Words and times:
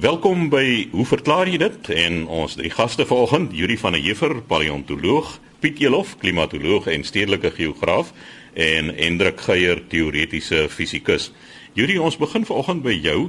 Welkom 0.00 0.46
by 0.48 0.88
Hoe 0.96 1.04
verklaar 1.04 1.44
jy 1.44 1.58
dit? 1.60 1.88
En 1.92 2.22
ons 2.32 2.54
drie 2.56 2.70
gaste 2.72 3.04
vanoggend, 3.04 3.50
Yuri 3.52 3.74
van 3.76 3.92
der 3.92 4.00
Heever, 4.00 4.38
paleontoloog, 4.48 5.34
Piet 5.60 5.82
Elof, 5.84 6.14
klimatoloog 6.22 6.86
en 6.88 7.04
stedelike 7.04 7.50
geograaf 7.52 8.14
en 8.56 8.88
Hendrik 8.96 9.42
Geier, 9.44 9.82
teoretiese 9.92 10.70
fisikus. 10.72 11.28
Yuri, 11.76 11.98
ons 12.00 12.16
begin 12.16 12.48
vanoggend 12.48 12.80
by 12.86 12.94
jou 12.96 13.28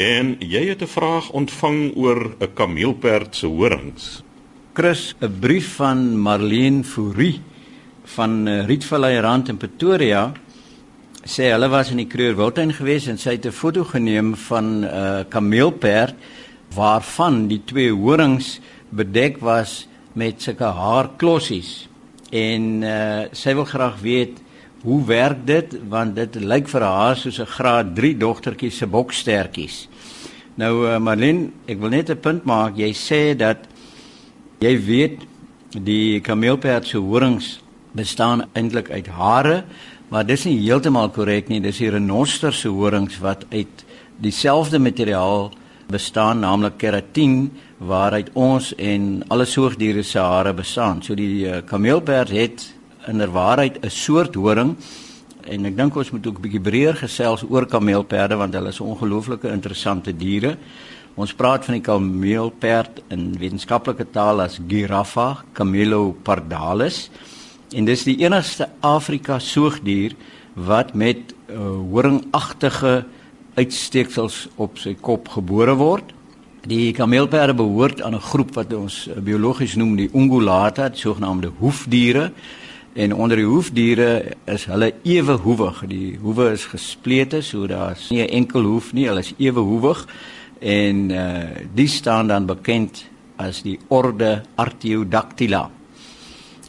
en 0.00 0.32
jy 0.40 0.64
het 0.70 0.80
'n 0.80 0.88
vraag 0.88 1.28
ontvang 1.30 1.92
oor 1.96 2.32
'n 2.40 2.54
kameelperd 2.54 3.36
se 3.36 3.46
horings. 3.46 4.22
Chris, 4.72 5.14
'n 5.20 5.38
brief 5.40 5.76
van 5.76 6.16
Marlene 6.16 6.84
Fourie 6.84 7.40
van 8.04 8.48
eh, 8.48 8.64
Rietvallei 8.64 9.20
Rand 9.20 9.48
in 9.48 9.56
Pretoria 9.56 10.32
sê 11.26 11.50
hulle 11.50 11.68
was 11.70 11.90
in 11.90 11.98
die 11.98 12.06
Kreurwoudtuin 12.06 12.72
gewees 12.76 13.08
en 13.10 13.18
sy 13.18 13.34
het 13.36 13.46
'n 13.46 13.52
foto 13.52 13.84
geneem 13.84 14.34
van 14.36 14.64
'n 14.64 14.84
uh, 14.84 15.24
kameelperd 15.28 16.14
waarvan 16.74 17.48
die 17.48 17.62
twee 17.64 17.92
horings 17.92 18.60
bedek 18.90 19.40
was 19.40 19.88
met 20.12 20.42
sulke 20.42 20.64
haarklossies. 20.64 21.88
En 22.30 22.82
uh, 22.82 23.22
sy 23.32 23.54
wil 23.54 23.64
graag 23.64 24.00
weet 24.00 24.38
hoe 24.82 25.04
werk 25.04 25.46
dit 25.46 25.76
want 25.88 26.14
dit 26.14 26.34
lyk 26.34 26.68
vir 26.68 26.82
haar 26.82 27.16
soos 27.16 27.40
'n 27.40 27.46
graad 27.46 27.94
3 27.94 28.16
dogtertjie 28.16 28.70
se 28.70 28.86
bokstertjies. 28.86 29.88
Nou 30.54 30.86
uh, 30.86 30.98
Marlene, 30.98 31.50
ek 31.66 31.78
wil 31.80 31.90
net 31.90 32.10
'n 32.10 32.20
punt 32.20 32.44
maak. 32.44 32.76
Jy 32.76 32.92
sê 32.92 33.36
dat 33.36 33.58
jy 34.60 34.78
weet 34.78 35.26
die 35.70 36.20
kameelperd 36.20 36.86
se 36.86 36.98
horings 36.98 37.60
bestaan 37.92 38.48
eintlik 38.54 38.90
uit 38.90 39.06
hare 39.06 39.64
Maar 40.08 40.24
dis 40.24 40.46
nie 40.48 40.56
heeltemal 40.62 41.10
korrek 41.12 41.50
nie. 41.52 41.60
Dis 41.60 41.82
die 41.82 41.90
renoster 41.92 42.54
se 42.56 42.70
horings 42.72 43.18
wat 43.20 43.44
uit 43.52 43.84
dieselfde 44.24 44.80
materiaal 44.80 45.50
bestaan, 45.88 46.40
naamlik 46.40 46.78
keratin, 46.80 47.50
waaruit 47.78 48.30
ons 48.32 48.72
en 48.76 49.22
alle 49.28 49.44
soogdiere 49.44 50.02
se 50.02 50.18
hare 50.20 50.54
bestaan. 50.56 51.02
So 51.04 51.16
die 51.16 51.44
uh, 51.44 51.60
kameelperd 51.64 52.32
het 52.32 52.64
inderwaarheid 53.08 53.84
'n 53.84 53.90
soort 53.90 54.34
horing 54.34 54.76
en 55.48 55.66
ek 55.66 55.76
dink 55.76 55.96
ons 55.96 56.10
moet 56.10 56.26
ook 56.26 56.38
'n 56.38 56.42
bietjie 56.42 56.60
breër 56.60 56.96
gesels 56.96 57.44
oor 57.48 57.66
kameelperde 57.66 58.36
want 58.36 58.54
hulle 58.54 58.68
is 58.68 58.80
ongelooflike 58.80 59.48
interessante 59.48 60.16
diere. 60.16 60.56
Ons 61.16 61.34
praat 61.34 61.64
van 61.64 61.74
die 61.74 61.82
kameelperd 61.82 63.02
in 63.08 63.34
wetenskaplike 63.38 64.10
taal 64.10 64.40
as 64.40 64.60
Giraffa 64.68 65.44
camelopardalis. 65.52 67.10
En 67.76 67.84
dis 67.84 68.02
die 68.06 68.16
enigste 68.22 68.70
Afrika 68.80 69.36
soogdier 69.38 70.14
wat 70.56 70.94
met 70.96 71.34
uh, 71.50 71.58
horingagtige 71.92 73.02
uitsteeksels 73.58 74.46
op 74.56 74.78
sy 74.80 74.94
kop 74.96 75.28
gebore 75.36 75.74
word. 75.76 76.14
Die 76.68 76.94
kameelperde 76.96 77.54
behoort 77.54 78.00
aan 78.02 78.16
'n 78.16 78.24
groep 78.30 78.54
wat 78.56 78.72
ons 78.72 79.08
uh, 79.08 79.20
biologies 79.20 79.76
noem 79.76 79.96
die 79.96 80.08
ungulata, 80.12 80.88
die 80.88 80.98
sogenaamde 81.00 81.52
hoefdiere. 81.58 82.32
En 82.94 83.14
onder 83.14 83.36
die 83.36 83.46
hoefdiere 83.46 84.36
is 84.46 84.64
hulle 84.64 84.94
ewe 85.04 85.36
hoewig. 85.36 85.84
Die 85.86 86.18
hoewe 86.22 86.50
is 86.52 86.64
gesplete, 86.64 87.42
so 87.42 87.66
daar's 87.66 88.08
nie 88.10 88.22
'n 88.22 88.32
enkel 88.32 88.62
hoef 88.62 88.92
nie, 88.92 89.06
hulle 89.06 89.20
is 89.20 89.34
ewe 89.36 89.60
hoewig. 89.60 90.06
En 90.58 91.10
uh, 91.10 91.44
die 91.74 91.88
staan 91.88 92.26
dan 92.26 92.46
bekend 92.46 93.04
as 93.36 93.62
die 93.62 93.78
orde 93.88 94.42
Artiodactyla. 94.54 95.77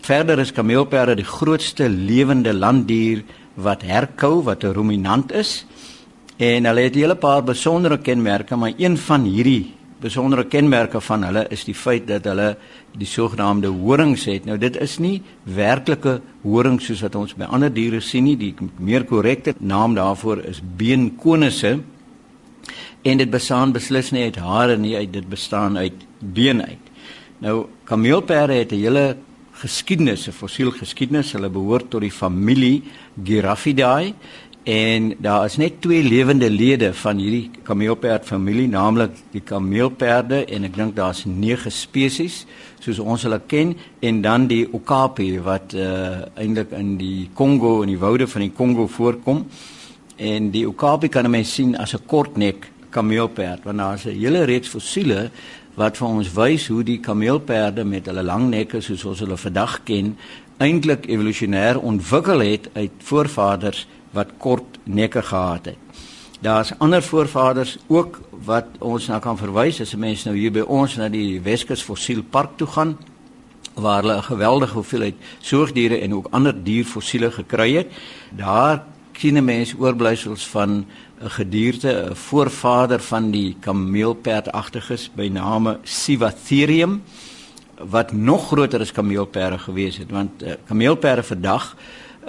Verder 0.09 0.39
is 0.41 0.49
kameelperde 0.49 1.13
die 1.19 1.27
grootste 1.27 1.85
lewende 1.85 2.49
landdier 2.49 3.19
wat 3.61 3.83
herkou 3.85 4.41
wat 4.41 4.63
'n 4.63 4.73
ruminant 4.73 5.31
is. 5.31 5.65
En 6.37 6.65
hulle 6.65 6.81
het 6.81 6.95
'n 6.95 6.99
hele 6.99 7.15
paar 7.15 7.43
besondere 7.43 7.97
kenmerke, 7.97 8.55
maar 8.55 8.73
een 8.77 8.97
van 8.97 9.23
hierdie 9.23 9.75
besondere 10.01 10.45
kenmerke 10.45 11.01
van 11.01 11.23
hulle 11.23 11.45
is 11.49 11.63
die 11.63 11.75
feit 11.75 12.07
dat 12.07 12.23
hulle 12.23 12.57
die 12.97 13.07
sogenaamde 13.07 13.67
horings 13.67 14.25
het. 14.25 14.45
Nou 14.45 14.57
dit 14.57 14.77
is 14.77 14.97
nie 14.97 15.21
werklike 15.43 16.21
horings 16.41 16.85
soos 16.85 17.01
wat 17.01 17.15
ons 17.15 17.35
by 17.35 17.43
ander 17.43 17.73
diere 17.73 17.99
sien 17.99 18.23
nie. 18.23 18.37
Die 18.37 18.55
meer 18.79 19.03
korrekte 19.03 19.53
naam 19.59 19.95
daarvoor 19.95 20.37
is 20.37 20.61
beenkonusse. 20.77 21.79
En 23.01 23.17
dit 23.17 23.29
bestaan 23.29 23.71
beslis 23.71 24.11
nie 24.11 24.23
uit 24.23 24.35
hare 24.35 24.77
nie, 24.77 25.09
dit 25.09 25.29
bestaan 25.29 25.77
uit 25.77 25.93
been 26.19 26.61
uit. 26.61 26.89
Nou 27.37 27.65
kameelperde 27.83 28.53
het 28.53 28.71
'n 28.71 28.75
hele 28.75 29.15
geskiedenis, 29.59 30.27
'n 30.27 30.31
fossiel 30.31 30.71
geskiedenis. 30.71 31.33
Hulle 31.33 31.49
behoort 31.49 31.89
tot 31.89 32.01
die 32.01 32.11
familie 32.11 32.83
Giraffidae 33.23 34.13
en 34.63 35.15
daar 35.17 35.45
is 35.45 35.57
net 35.57 35.81
twee 35.81 36.03
lewende 36.03 36.49
lede 36.49 36.93
van 36.93 37.17
hierdie 37.17 37.49
kameelperd 37.63 38.25
familie, 38.25 38.67
naamlik 38.67 39.11
die 39.31 39.41
kameelperde 39.41 40.45
en 40.45 40.63
ek 40.63 40.75
dink 40.75 40.95
daar's 40.95 41.25
9 41.25 41.71
spesies 41.71 42.45
soos 42.79 42.99
ons 42.99 43.23
hulle 43.23 43.41
ken 43.47 43.75
en 43.99 44.21
dan 44.21 44.47
die 44.47 44.67
okapi 44.71 45.39
wat 45.39 45.73
uh, 45.73 46.27
eintlik 46.35 46.71
in 46.71 46.97
die 46.97 47.29
Kongo 47.33 47.81
en 47.83 47.87
die 47.87 47.99
woude 47.99 48.27
van 48.27 48.41
die 48.41 48.51
Kongo 48.51 48.87
voorkom. 48.87 49.45
En 50.17 50.51
die 50.51 50.67
okapi 50.67 51.07
kan 51.07 51.29
mense 51.31 51.51
sien 51.51 51.75
as 51.75 51.95
'n 51.95 52.05
kortnek 52.05 52.71
kameelperd 52.89 53.63
want 53.63 53.77
daar 53.77 53.95
is 53.95 54.05
'n 54.05 54.19
hele 54.19 54.43
reeks 54.43 54.69
fossiele 54.69 55.31
wat 55.79 55.97
vir 55.99 56.07
ons 56.07 56.33
wys 56.35 56.67
hoe 56.67 56.83
die 56.83 56.99
kameelperde 56.99 57.85
met 57.87 58.09
hulle 58.11 58.23
lang 58.27 58.49
nekke 58.51 58.81
soos 58.83 59.05
ons 59.07 59.21
hulle 59.23 59.37
vandag 59.39 59.77
ken 59.87 60.15
eintlik 60.59 61.07
evolusionêr 61.07 61.79
ontwikkel 61.79 62.43
het 62.43 62.67
uit 62.75 63.05
voorvaders 63.07 63.85
wat 64.11 64.33
kort 64.43 64.79
nekke 64.83 65.21
gehad 65.23 65.71
het. 65.71 65.77
Daar's 66.43 66.73
ander 66.83 67.03
voorvaders 67.03 67.77
ook 67.87 68.19
wat 68.45 68.67
ons 68.79 69.07
nou 69.07 69.19
kan 69.23 69.37
verwys 69.39 69.79
as 69.81 69.93
'n 69.93 69.99
mens 69.99 70.23
nou 70.25 70.35
hier 70.35 70.51
by 70.51 70.63
ons 70.67 70.95
na 70.97 71.09
die 71.09 71.39
Weskus 71.41 71.83
Fossielpark 71.83 72.57
toe 72.57 72.67
gaan 72.67 72.97
waar 73.75 74.01
hulle 74.01 74.17
'n 74.17 74.23
geweldige 74.23 74.73
hoeveelheid 74.73 75.15
soogdiere 75.39 75.99
en 75.99 76.13
ook 76.13 76.27
ander 76.31 76.63
dierfossiele 76.63 77.31
gekry 77.31 77.73
het. 77.75 77.87
Daar 78.31 78.83
sien 79.13 79.37
'n 79.37 79.45
mens 79.45 79.75
oorblyfsels 79.77 80.47
van 80.47 80.85
'n 81.21 81.29
gedierte, 81.29 82.09
'n 82.09 82.15
voorvader 82.15 82.99
van 82.99 83.31
die 83.31 83.55
kameelperdagtiges 83.59 85.09
by 85.15 85.27
name 85.27 85.79
Sivatherium 85.83 87.01
wat 87.79 88.11
nog 88.11 88.47
groter 88.47 88.79
as 88.79 88.91
kameelperde 88.91 89.57
gewees 89.57 89.97
het 89.97 90.11
want 90.11 90.43
uh, 90.43 90.53
kameelperde 90.67 91.23
vandag 91.23 91.75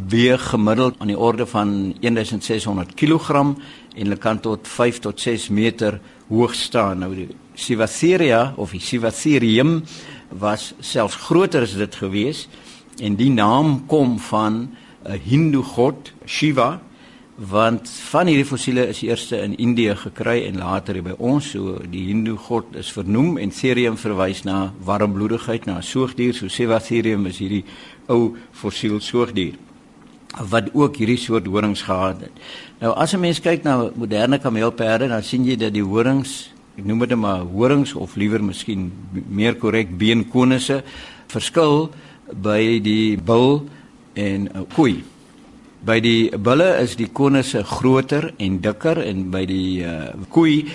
weeg 0.09 0.43
gemiddeld 0.49 0.95
aan 0.99 1.07
die 1.07 1.19
orde 1.19 1.47
van 1.47 1.95
1600 2.01 2.95
kg 2.95 3.31
en 3.31 3.57
hulle 3.95 4.17
kan 4.17 4.41
tot 4.41 4.69
5 4.69 4.99
tot 4.99 5.21
6 5.21 5.49
meter 5.49 6.01
hoog 6.29 6.55
staan. 6.55 6.99
Nou 6.99 7.15
die 7.15 7.29
Sivatheria 7.55 8.55
of 8.57 8.71
die 8.71 8.81
Sivatherium 8.81 9.83
was 10.29 10.75
selfs 10.81 11.17
groter 11.17 11.63
as 11.63 11.75
dit 11.75 11.95
gewees 11.95 12.49
en 12.99 13.17
die 13.17 13.31
naam 13.31 13.87
kom 13.87 14.19
van 14.19 14.71
'n 15.05 15.21
Hindu 15.25 15.63
god 15.63 16.13
Shiva 16.27 16.81
want 17.41 17.89
van 18.11 18.29
hierdie 18.29 18.45
fossiele 18.45 18.83
is 18.93 18.99
eerste 19.01 19.39
in 19.41 19.55
Indië 19.57 19.95
gekry 19.97 20.43
en 20.45 20.59
later 20.61 20.99
by 21.01 21.15
ons 21.17 21.47
so 21.55 21.79
die 21.89 22.03
Hindu 22.11 22.35
god 22.37 22.77
is 22.77 22.91
vernoem 22.93 23.39
en 23.41 23.53
Therium 23.55 23.97
verwys 23.97 24.43
na 24.45 24.75
warmbloedigheid 24.85 25.65
na 25.65 25.79
'n 25.79 25.83
soogdier 25.83 26.35
so 26.35 26.49
Sevatherium 26.49 27.27
is 27.27 27.39
hierdie 27.39 27.65
ou 28.09 28.37
fossiel 28.53 29.01
soogdier 29.01 29.57
wat 30.51 30.69
ook 30.75 30.97
hierdie 30.97 31.17
soort 31.17 31.47
horings 31.47 31.83
gehad 31.83 32.21
het. 32.21 32.33
Nou 32.81 32.93
as 32.95 33.15
'n 33.15 33.21
mens 33.21 33.41
kyk 33.41 33.65
na 33.65 33.91
moderne 33.95 34.39
kameelperde 34.39 35.09
dan 35.09 35.23
sien 35.23 35.45
jy 35.45 35.57
dat 35.57 35.73
die 35.73 35.85
horings 35.85 36.51
ek 36.77 36.85
noem 36.85 36.99
dit 36.99 37.19
maar 37.19 37.41
horings 37.41 37.95
of 37.95 38.17
liewer 38.17 38.45
miskien 38.45 38.93
meer 39.29 39.55
korrek 39.55 39.99
beenkonusse 39.99 40.83
verskil 41.27 41.91
by 42.35 42.81
die 42.81 43.17
bil 43.17 43.67
en 44.15 44.49
'n 44.55 44.67
koei. 44.75 45.03
By 45.81 45.97
die 46.05 46.29
bulle 46.37 46.75
is 46.83 46.93
die 47.01 47.09
konusse 47.09 47.63
groter 47.65 48.35
en 48.37 48.59
dikker 48.61 48.99
en 49.01 49.31
by 49.33 49.47
die 49.49 49.81
uh, 49.81 50.11
koei 50.29 50.67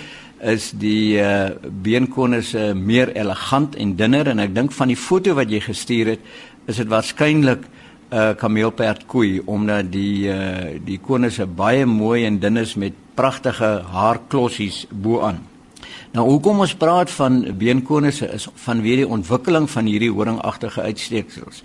is 0.42 0.72
die 0.74 1.16
uh, 1.22 1.54
beenkonusse 1.62 2.72
meer 2.74 3.12
elegant 3.14 3.78
en 3.78 3.94
dunner 3.96 4.32
en 4.32 4.42
ek 4.42 4.54
dink 4.56 4.74
van 4.74 4.90
die 4.90 4.98
foto 4.98 5.36
wat 5.38 5.52
jy 5.54 5.62
gestuur 5.62 6.10
het 6.16 6.26
is 6.66 6.82
dit 6.82 6.90
waarskynlik 6.90 7.62
'n 7.62 8.14
uh, 8.14 8.34
kameelperd 8.34 9.06
koei 9.06 9.40
omdat 9.46 9.92
die 9.92 10.26
uh, 10.26 10.74
die 10.84 10.98
konusse 10.98 11.46
baie 11.46 11.86
mooi 11.86 12.24
en 12.26 12.38
dun 12.38 12.56
is 12.56 12.74
met 12.74 12.92
pragtige 13.14 13.82
haarklossies 13.86 14.86
bo-aan. 14.90 15.38
Nou 16.12 16.26
hoekom 16.30 16.60
ons 16.60 16.74
praat 16.74 17.10
van 17.10 17.44
beenkonusse 17.58 18.26
is 18.34 18.48
vanweë 18.66 19.02
die 19.02 19.08
ontwikkeling 19.08 19.70
van 19.70 19.86
hierdie 19.86 20.10
horingagtige 20.10 20.82
uitsteeksels. 20.82 21.62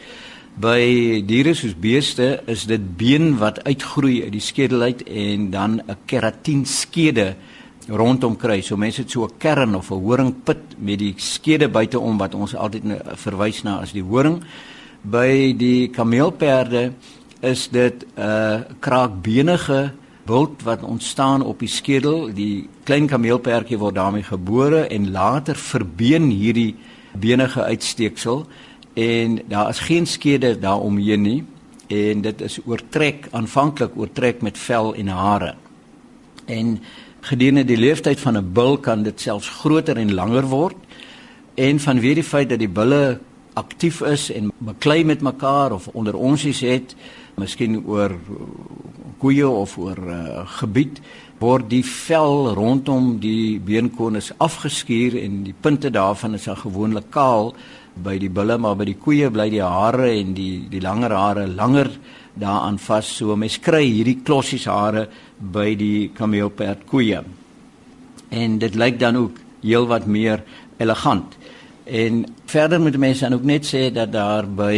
By 0.59 1.21
diere 1.23 1.53
soos 1.55 1.77
beeste 1.79 2.41
is 2.51 2.65
dit 2.67 2.83
been 2.99 3.37
wat 3.39 3.61
uitgroei 3.63 4.25
uit 4.25 4.33
die 4.33 4.43
skedel 4.43 4.81
uit 4.83 5.03
en 5.07 5.49
dan 5.51 5.79
'n 5.79 5.97
keratienskede 6.05 7.35
rondom 7.87 8.35
kry. 8.35 8.61
So 8.61 8.75
mense 8.75 9.01
het 9.01 9.11
so 9.11 9.23
'n 9.23 9.37
kern 9.37 9.75
of 9.75 9.91
'n 9.91 10.03
horingput 10.03 10.75
met 10.77 10.99
die 10.99 11.13
skede 11.17 11.69
buiteom 11.69 12.17
wat 12.17 12.35
ons 12.35 12.55
altyd 12.55 12.83
verwys 13.15 13.63
na 13.63 13.79
as 13.79 13.93
die 13.93 14.03
horing. 14.03 14.43
By 15.01 15.55
die 15.57 15.89
kameelperde 15.89 16.93
is 17.41 17.69
dit 17.69 18.05
'n 18.15 18.21
uh, 18.21 18.59
kraakbenige 18.79 19.93
bult 20.25 20.63
wat 20.63 20.83
ontstaan 20.83 21.41
op 21.43 21.59
die 21.59 21.67
skedel. 21.67 22.33
Die 22.33 22.67
klein 22.83 23.07
kameelperdjie 23.07 23.77
word 23.77 23.95
daarmee 23.95 24.23
gebore 24.23 24.87
en 24.87 25.11
later 25.11 25.55
verbeen 25.55 26.29
hierdie 26.29 26.75
benige 27.19 27.63
uitsteeksel 27.63 28.47
en 28.93 29.39
daar 29.47 29.69
is 29.69 29.79
geen 29.79 30.05
skede 30.05 30.59
daaromheen 30.59 31.21
nie 31.21 31.43
en 31.87 32.21
dit 32.21 32.41
is 32.41 32.59
oortrek 32.65 33.27
aanvanklik 33.31 33.95
oortrek 33.95 34.41
met 34.41 34.57
vel 34.57 34.93
en 34.95 35.07
hare. 35.07 35.55
En 36.45 36.79
gedurende 37.21 37.65
die 37.65 37.77
leeftyd 37.77 38.19
van 38.19 38.37
'n 38.37 38.53
bul 38.53 38.77
kan 38.77 39.03
dit 39.03 39.21
selfs 39.21 39.49
groter 39.49 39.97
en 39.97 40.13
langer 40.13 40.47
word 40.47 40.77
en 41.55 41.79
vanweer 41.79 42.15
die 42.15 42.23
feit 42.23 42.49
dat 42.49 42.59
die 42.59 42.69
bulle 42.69 43.19
aktief 43.53 44.01
is 44.01 44.31
en 44.31 44.51
beklei 44.57 45.03
met 45.03 45.21
mekaar 45.21 45.71
of 45.71 45.87
onder 45.87 46.15
onsies 46.15 46.59
het, 46.59 46.95
miskien 47.35 47.83
oor 47.85 48.15
koeie 49.21 49.47
of 49.47 49.77
oor 49.77 49.97
uh, 49.97 50.41
gebied 50.45 51.01
word 51.41 51.69
die 51.69 51.83
vel 51.85 52.53
rondom 52.53 53.15
die 53.21 53.59
beenkonus 53.59 54.31
afgeskuur 54.37 55.17
en 55.21 55.43
die 55.43 55.55
punte 55.61 55.89
daarvan 55.89 56.37
is 56.37 56.45
dan 56.49 56.57
gewoonlik 56.57 57.09
kaal 57.09 57.53
by 57.95 58.17
die 58.19 58.29
bulle 58.31 58.57
maar 58.57 58.77
by 58.79 58.87
die 58.87 58.97
koeie 58.99 59.29
bly 59.31 59.49
die 59.51 59.63
hare 59.63 60.07
en 60.13 60.33
die 60.37 60.67
die 60.71 60.81
langer 60.81 61.11
hare 61.11 61.47
langer 61.47 61.91
daaraan 62.39 62.79
vas. 62.79 63.07
So 63.17 63.35
mens 63.35 63.59
kry 63.59 63.83
hierdie 63.85 64.21
klossies 64.23 64.65
hare 64.65 65.07
by 65.39 65.73
die 65.75 66.09
kameelperd 66.15 66.85
koeie. 66.87 67.23
En 68.31 68.59
dit 68.59 68.75
lyk 68.75 68.99
dan 68.99 69.19
ook 69.19 69.39
heelwat 69.61 70.07
meer 70.07 70.43
elegant. 70.77 71.35
En 71.85 72.25
verder 72.45 72.81
moet 72.81 72.97
mense 72.97 73.25
dan 73.27 73.33
ook 73.33 73.43
net 73.43 73.67
sê 73.67 73.89
dat 73.93 74.11
daar 74.13 74.47
by 74.47 74.77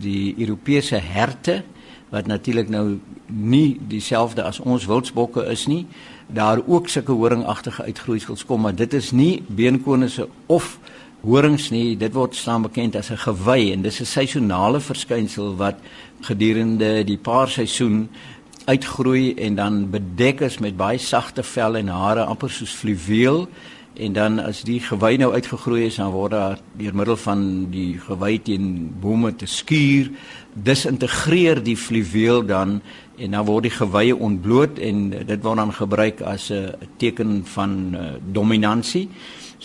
die 0.00 0.34
Europese 0.38 1.00
herte 1.02 1.62
wat 2.08 2.26
natuurlik 2.26 2.68
nou 2.70 2.98
nie 3.26 3.80
dieselfde 3.88 4.44
as 4.46 4.60
ons 4.60 4.86
wildsbokke 4.86 5.42
is 5.50 5.66
nie 5.66 5.86
daar 6.26 6.60
ook 6.66 6.88
sulke 6.88 7.12
horingagtige 7.12 7.82
uitgroeisels 7.82 8.44
kom 8.46 8.62
maar 8.66 8.74
dit 8.74 8.94
is 8.94 9.10
nie 9.10 9.42
beenkonusse 9.46 10.28
of 10.46 10.78
horings 11.22 11.70
nie, 11.70 11.96
dit 11.96 12.12
word 12.12 12.34
staan 12.34 12.62
bekend 12.62 12.96
as 12.96 13.10
'n 13.10 13.16
gewy 13.16 13.72
en 13.72 13.82
dis 13.82 14.00
'n 14.00 14.04
seisonale 14.04 14.80
verskynsel 14.80 15.56
wat 15.56 15.76
gedurende 16.20 17.04
die 17.04 17.18
paar 17.18 17.48
seisoen 17.48 18.08
uitgroei 18.66 19.34
en 19.34 19.54
dan 19.54 19.90
bedek 19.90 20.40
is 20.40 20.58
met 20.58 20.76
baie 20.76 20.98
sagte 20.98 21.42
vel 21.42 21.76
en 21.76 21.88
hare 21.88 22.24
amper 22.24 22.50
soos 22.50 22.74
fluweel 22.74 23.48
en 23.94 24.12
dan 24.12 24.38
as 24.42 24.62
die 24.62 24.80
gewy 24.80 25.16
nou 25.16 25.32
uitgegroei 25.32 25.86
is 25.86 25.96
dan 25.96 26.10
word 26.12 26.34
daar 26.34 26.58
deur 26.76 26.94
middel 26.94 27.16
van 27.16 27.70
die 27.72 27.98
gewy 27.98 28.38
teen 28.38 28.66
bome 29.00 29.32
te 29.36 29.46
skuur 29.46 30.10
disintegreer 30.52 31.62
die 31.62 31.76
fluweel 31.76 32.44
dan 32.46 32.80
en 33.16 33.30
dan 33.30 33.46
word 33.48 33.68
die 33.68 33.72
gewye 33.72 34.16
ontbloot 34.16 34.78
en 34.78 35.10
dit 35.10 35.42
word 35.42 35.62
dan 35.62 35.72
gebruik 35.72 36.20
as 36.20 36.50
'n 36.50 36.74
teken 36.96 37.42
van 37.44 37.94
uh, 37.94 38.00
dominansie. 38.32 39.08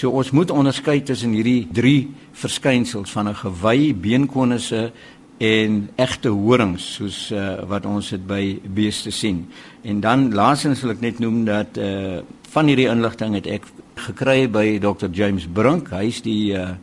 So 0.02 0.10
ons 0.18 0.32
moet 0.34 0.50
onderskei 0.50 1.04
tussen 1.06 1.36
hierdie 1.38 1.68
drie 1.70 2.08
verskynsels 2.34 3.12
van 3.14 3.28
'n 3.30 3.36
gewy 3.38 3.94
beenkonusse 3.94 4.92
en 5.38 5.90
egte 5.96 6.30
horings 6.30 6.94
soos 6.96 7.30
uh, 7.32 7.62
wat 7.70 7.86
ons 7.86 8.10
dit 8.10 8.28
by 8.28 8.60
beeste 8.66 9.12
sien. 9.12 9.46
En 9.84 10.00
dan 10.00 10.34
laasens 10.34 10.82
wil 10.82 10.92
ek 10.92 11.02
net 11.02 11.20
noem 11.20 11.46
dat 11.46 11.78
uh, 11.78 12.26
van 12.50 12.66
hierdie 12.66 12.90
inligting 12.90 13.36
het 13.36 13.46
ek 13.46 13.68
gekry 13.96 14.50
by 14.50 14.80
Dr 14.80 15.10
James 15.14 15.46
Brink. 15.46 15.92
Hy 15.94 16.08
is 16.08 16.22
die 16.22 16.58
uh, 16.58 16.74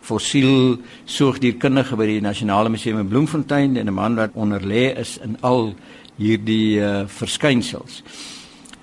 fossiel 0.00 0.76
soogdierkundige 1.06 1.96
by 1.96 2.06
die 2.06 2.20
Nasionale 2.20 2.68
Museum 2.68 2.98
in 2.98 3.08
Bloemfontein 3.08 3.76
en 3.76 3.86
'n 3.88 3.94
man 3.94 4.14
wat 4.14 4.36
onderlê 4.36 4.92
is 4.98 5.16
in 5.24 5.38
al 5.40 5.72
hierdie 6.18 6.80
uh, 6.80 7.06
verskynsels. 7.06 8.02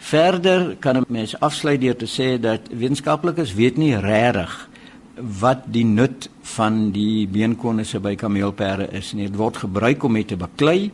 Verder 0.06 0.76
kan 0.80 0.98
'n 0.98 1.06
mens 1.08 1.40
afsluit 1.40 1.82
deur 1.82 1.96
te 1.96 2.06
sê 2.06 2.40
dat 2.40 2.60
wetenskaplikes 2.70 3.54
weet 3.54 3.78
nie 3.78 3.96
regtig 3.96 4.70
wat 5.40 5.64
die 5.66 5.86
nut 5.86 6.30
van 6.42 6.92
die 6.92 7.28
beenkonusse 7.28 8.00
by 8.00 8.16
kameelperde 8.16 8.88
is 8.92 9.14
nie. 9.14 9.26
Dit 9.28 9.36
word 9.36 9.58
gebruik 9.58 10.04
om 10.04 10.12
met 10.12 10.28
te 10.28 10.38
baklei. 10.38 10.92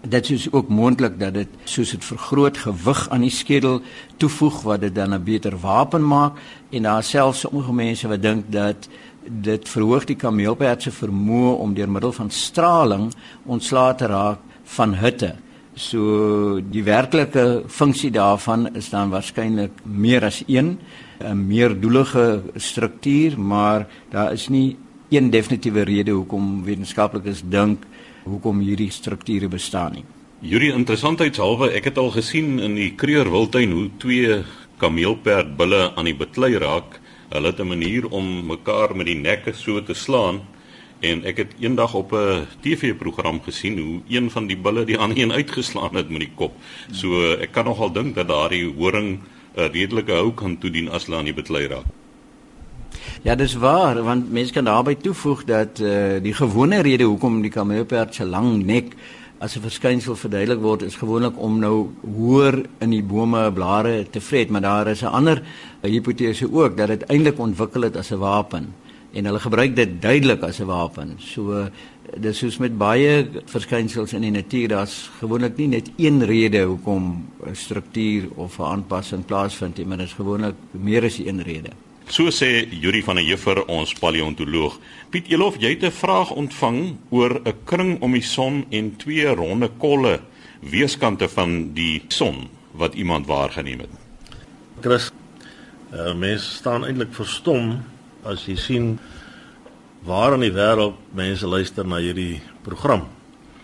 Dit 0.00 0.30
is 0.30 0.52
ook 0.52 0.68
moontlik 0.68 1.18
dat 1.18 1.34
dit 1.34 1.48
soos 1.64 1.90
dit 1.90 2.04
vergroot 2.04 2.58
gewig 2.58 3.08
aan 3.08 3.20
die 3.20 3.30
skedel 3.30 3.80
toevoeg 4.16 4.62
wat 4.62 4.80
dit 4.80 4.94
dan 4.94 5.14
'n 5.14 5.24
beter 5.24 5.56
wapen 5.60 6.06
maak 6.06 6.32
en 6.70 6.82
daar 6.82 7.02
selfs 7.02 7.40
sommige 7.40 7.72
mense 7.72 8.08
wat 8.08 8.22
dink 8.22 8.44
dat 8.52 8.88
dit 9.28 9.68
verhoog 9.68 10.04
die 10.04 10.16
kameelperd 10.16 10.82
se 10.82 10.90
vermoë 10.90 11.56
om 11.56 11.74
deur 11.74 11.90
middel 11.90 12.12
van 12.12 12.30
straling 12.30 13.12
ontslae 13.46 13.94
te 13.94 14.06
raak 14.06 14.38
van 14.64 14.94
hitte. 14.94 15.34
So 15.74 16.60
die 16.60 16.82
werklike 16.84 17.64
funksie 17.66 18.10
daarvan 18.12 18.74
is 18.76 18.90
dan 18.92 19.08
waarskynlik 19.10 19.78
meer 19.84 20.24
as 20.24 20.42
een 20.46 20.78
'n 21.20 21.46
meer 21.46 21.80
doelige 21.80 22.42
struktuur, 22.56 23.38
maar 23.40 23.86
daar 24.10 24.32
is 24.32 24.48
nie 24.48 24.76
een 25.08 25.30
definitiewe 25.30 25.82
rede 25.82 26.10
hoekom 26.10 26.64
wetenskaplikes 26.64 27.42
dink 27.48 27.84
hoekom 28.24 28.60
hierdie 28.60 28.90
strukture 28.90 29.48
bestaan 29.48 29.92
nie. 29.92 30.04
Hierdie 30.40 30.72
interessantheidshalwe, 30.72 31.70
ek 31.70 31.84
het 31.84 31.98
al 31.98 32.10
gesien 32.10 32.58
in 32.58 32.74
die 32.74 32.94
Kreur 32.94 33.30
Wildtuin 33.30 33.70
hoe 33.70 33.90
twee 33.98 34.42
kameelperd 34.78 35.56
bulle 35.56 35.92
aan 35.94 36.04
die 36.04 36.16
beklei 36.16 36.58
raak. 36.58 37.00
Hulle 37.30 37.46
het 37.46 37.60
'n 37.60 37.68
manier 37.68 38.08
om 38.10 38.46
mekaar 38.46 38.96
met 38.96 39.06
die 39.06 39.20
nekke 39.20 39.52
so 39.52 39.82
te 39.82 39.94
slaan 39.94 40.40
En 41.02 41.24
ek 41.26 41.40
het 41.42 41.54
eendag 41.58 41.94
op 41.98 42.12
'n 42.14 42.46
TV-program 42.62 43.40
gesien 43.42 43.78
hoe 43.78 44.00
een 44.08 44.30
van 44.30 44.46
die 44.46 44.56
bulle 44.56 44.84
die 44.84 44.98
ander 45.02 45.18
een 45.18 45.32
uitgeslaan 45.32 45.94
het 45.94 46.08
met 46.08 46.20
die 46.20 46.32
kop. 46.34 46.54
So 46.90 47.32
ek 47.34 47.52
kan 47.52 47.64
nogal 47.64 47.92
dink 47.92 48.14
dat 48.14 48.28
daardie 48.28 48.74
horing 48.76 49.18
'n 49.56 49.70
redelike 49.72 50.12
hou 50.12 50.32
kan 50.32 50.58
toedien 50.58 50.88
as 50.88 51.06
hulle 51.06 51.18
aan 51.18 51.24
die 51.24 51.34
beklei 51.34 51.66
raak. 51.66 51.84
Ja, 53.22 53.34
dis 53.34 53.54
waar, 53.54 54.02
want 54.02 54.32
mense 54.32 54.52
kan 54.52 54.64
daarbey 54.64 54.94
toevoeg 54.94 55.44
dat 55.44 55.80
uh, 55.80 56.22
die 56.22 56.34
gewone 56.34 56.82
rede 56.82 57.04
hoekom 57.04 57.42
die 57.42 57.50
kameelperd 57.50 58.14
se 58.14 58.24
lang 58.24 58.64
nek 58.64 58.94
as 59.38 59.56
'n 59.56 59.60
verskynsel 59.60 60.16
verduidelik 60.16 60.60
word 60.60 60.82
is 60.82 60.96
gewoonlik 60.96 61.38
om 61.38 61.58
nou 61.58 61.90
hoër 62.16 62.62
in 62.78 62.90
die 62.90 63.02
bome 63.02 63.52
blare 63.52 64.06
te 64.10 64.20
vret, 64.20 64.50
maar 64.50 64.60
daar 64.60 64.86
is 64.86 65.02
'n 65.02 65.06
ander 65.06 65.42
hipotese 65.82 66.52
ook 66.52 66.76
dat 66.76 66.88
dit 66.88 67.02
eintlik 67.02 67.38
ontwikkel 67.38 67.82
het 67.82 67.96
as 67.96 68.10
'n 68.12 68.18
wapen 68.18 68.74
en 69.12 69.28
hulle 69.28 69.40
gebruik 69.40 69.76
dit 69.76 70.02
duidelik 70.02 70.42
as 70.42 70.60
'n 70.60 70.66
wapen. 70.66 71.16
So 71.18 71.68
dis 72.16 72.38
soos 72.38 72.58
met 72.58 72.78
baie 72.78 73.28
verskynsels 73.44 74.12
in 74.12 74.20
die 74.20 74.30
natuur, 74.30 74.68
daar's 74.68 75.10
gewoonlik 75.20 75.56
nie 75.56 75.68
net 75.68 75.90
een 75.96 76.24
rede 76.24 76.62
hoekom 76.62 77.28
'n 77.46 77.54
struktuur 77.54 78.28
of 78.34 78.58
'n 78.58 78.62
aanpassing 78.62 79.24
plaasvind 79.24 79.76
nie, 79.76 79.86
maar 79.86 79.96
dit 79.96 80.06
is 80.06 80.12
gewoonlik 80.12 80.54
meer 80.70 81.04
as 81.04 81.18
een 81.18 81.42
rede. 81.42 81.70
So 82.08 82.30
sê 82.30 82.66
Yuri 82.68 83.02
van 83.02 83.16
der 83.16 83.24
Heever, 83.24 83.64
ons 83.66 83.94
paleontoloog. 83.94 84.78
Piet 85.10 85.30
Elof, 85.30 85.56
jy 85.58 85.68
het 85.68 85.84
'n 85.84 85.90
vraag 85.90 86.30
ontvang 86.30 86.96
oor 87.10 87.40
'n 87.44 87.54
kring 87.64 88.00
om 88.00 88.12
die 88.12 88.22
son 88.22 88.64
en 88.70 88.96
twee 88.96 89.26
ronde 89.26 89.70
kolle 89.78 90.20
weerskante 90.60 91.28
van 91.28 91.72
die 91.74 92.02
son 92.08 92.48
wat 92.72 92.94
iemand 92.94 93.26
waargeneem 93.26 93.78
het. 93.78 93.90
Chris, 94.80 95.10
uh, 95.92 96.14
mense 96.14 96.50
staan 96.50 96.84
eintlik 96.84 97.14
verstom 97.14 97.82
as 98.24 98.44
jy 98.46 98.54
sien 98.56 98.86
waar 100.06 100.34
in 100.36 100.44
die 100.44 100.54
wêreld 100.54 100.98
mense 101.14 101.46
luister 101.46 101.86
na 101.86 101.98
hierdie 102.02 102.40
program. 102.66 103.06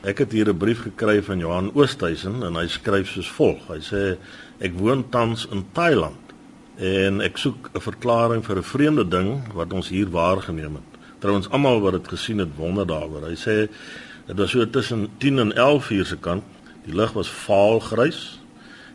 Ek 0.02 0.18
het 0.22 0.32
hier 0.32 0.48
'n 0.48 0.58
brief 0.58 0.82
gekry 0.82 1.22
van 1.22 1.38
Johan 1.38 1.70
Oosthuizen 1.74 2.42
en 2.42 2.54
hy 2.54 2.66
skryf 2.66 3.08
soos 3.10 3.28
volg. 3.28 3.66
Hy 3.68 3.80
sê 3.80 4.18
ek 4.60 4.72
woon 4.78 5.08
tans 5.10 5.46
in 5.50 5.64
Thailand 5.72 6.34
en 6.78 7.20
ek 7.20 7.36
soek 7.38 7.70
'n 7.74 7.80
verklaring 7.80 8.44
vir 8.44 8.56
'n 8.58 8.62
vreemde 8.62 9.08
ding 9.08 9.52
wat 9.54 9.72
ons 9.72 9.88
hier 9.88 10.10
waargeneem 10.10 10.74
het. 10.74 10.90
Trouwens 11.20 11.50
almal 11.50 11.80
wat 11.80 11.92
dit 11.92 12.08
gesien 12.08 12.38
het 12.38 12.56
wonder 12.56 12.86
daaroor. 12.86 13.26
Hy 13.26 13.34
sê 13.34 13.68
dit 14.26 14.36
was 14.38 14.50
so 14.50 14.64
tussen 14.70 15.08
10 15.18 15.38
en 15.38 15.52
11 15.52 15.90
uur 15.90 16.06
se 16.06 16.16
kant. 16.16 16.44
Die 16.84 16.94
lug 16.94 17.12
was 17.12 17.28
vaal 17.28 17.80
grys. 17.80 18.40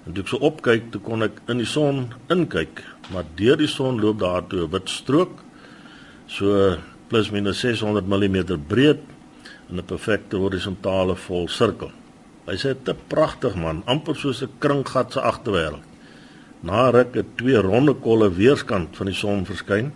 En 0.05 0.13
toe 0.13 0.23
ek 0.23 0.29
so 0.29 0.37
opkyk, 0.37 0.91
toe 0.91 1.01
kon 1.01 1.23
ek 1.23 1.41
in 1.47 1.57
die 1.57 1.65
son 1.65 2.13
inkyk, 2.29 2.83
maar 3.11 3.23
deur 3.35 3.57
die 3.57 3.67
son 3.67 3.99
loop 3.99 4.19
daar 4.19 4.47
toe 4.47 4.63
'n 4.63 4.69
wit 4.69 4.89
strook 4.89 5.43
so 6.27 6.77
plus 7.09 7.31
minus 7.31 7.59
600 7.59 8.07
mm 8.07 8.67
breed 8.67 8.99
in 9.69 9.77
'n 9.77 9.85
perfekte 9.85 10.37
horisontale 10.37 11.15
volsirkel. 11.15 11.91
Hy 12.47 12.55
sê 12.55 12.73
dit 12.73 12.87
is 12.87 13.03
pragtig 13.07 13.55
man, 13.55 13.83
amper 13.85 14.15
soos 14.15 14.41
'n 14.43 14.49
kringgat 14.59 15.13
se 15.13 15.19
agterwêreld. 15.21 15.83
Na 16.61 16.89
ruk 16.89 17.15
het 17.15 17.37
twee 17.37 17.57
ronde 17.57 17.93
kolle 17.93 18.33
weerskant 18.33 18.95
van 18.97 19.05
die 19.05 19.15
son 19.15 19.45
verskyn. 19.45 19.91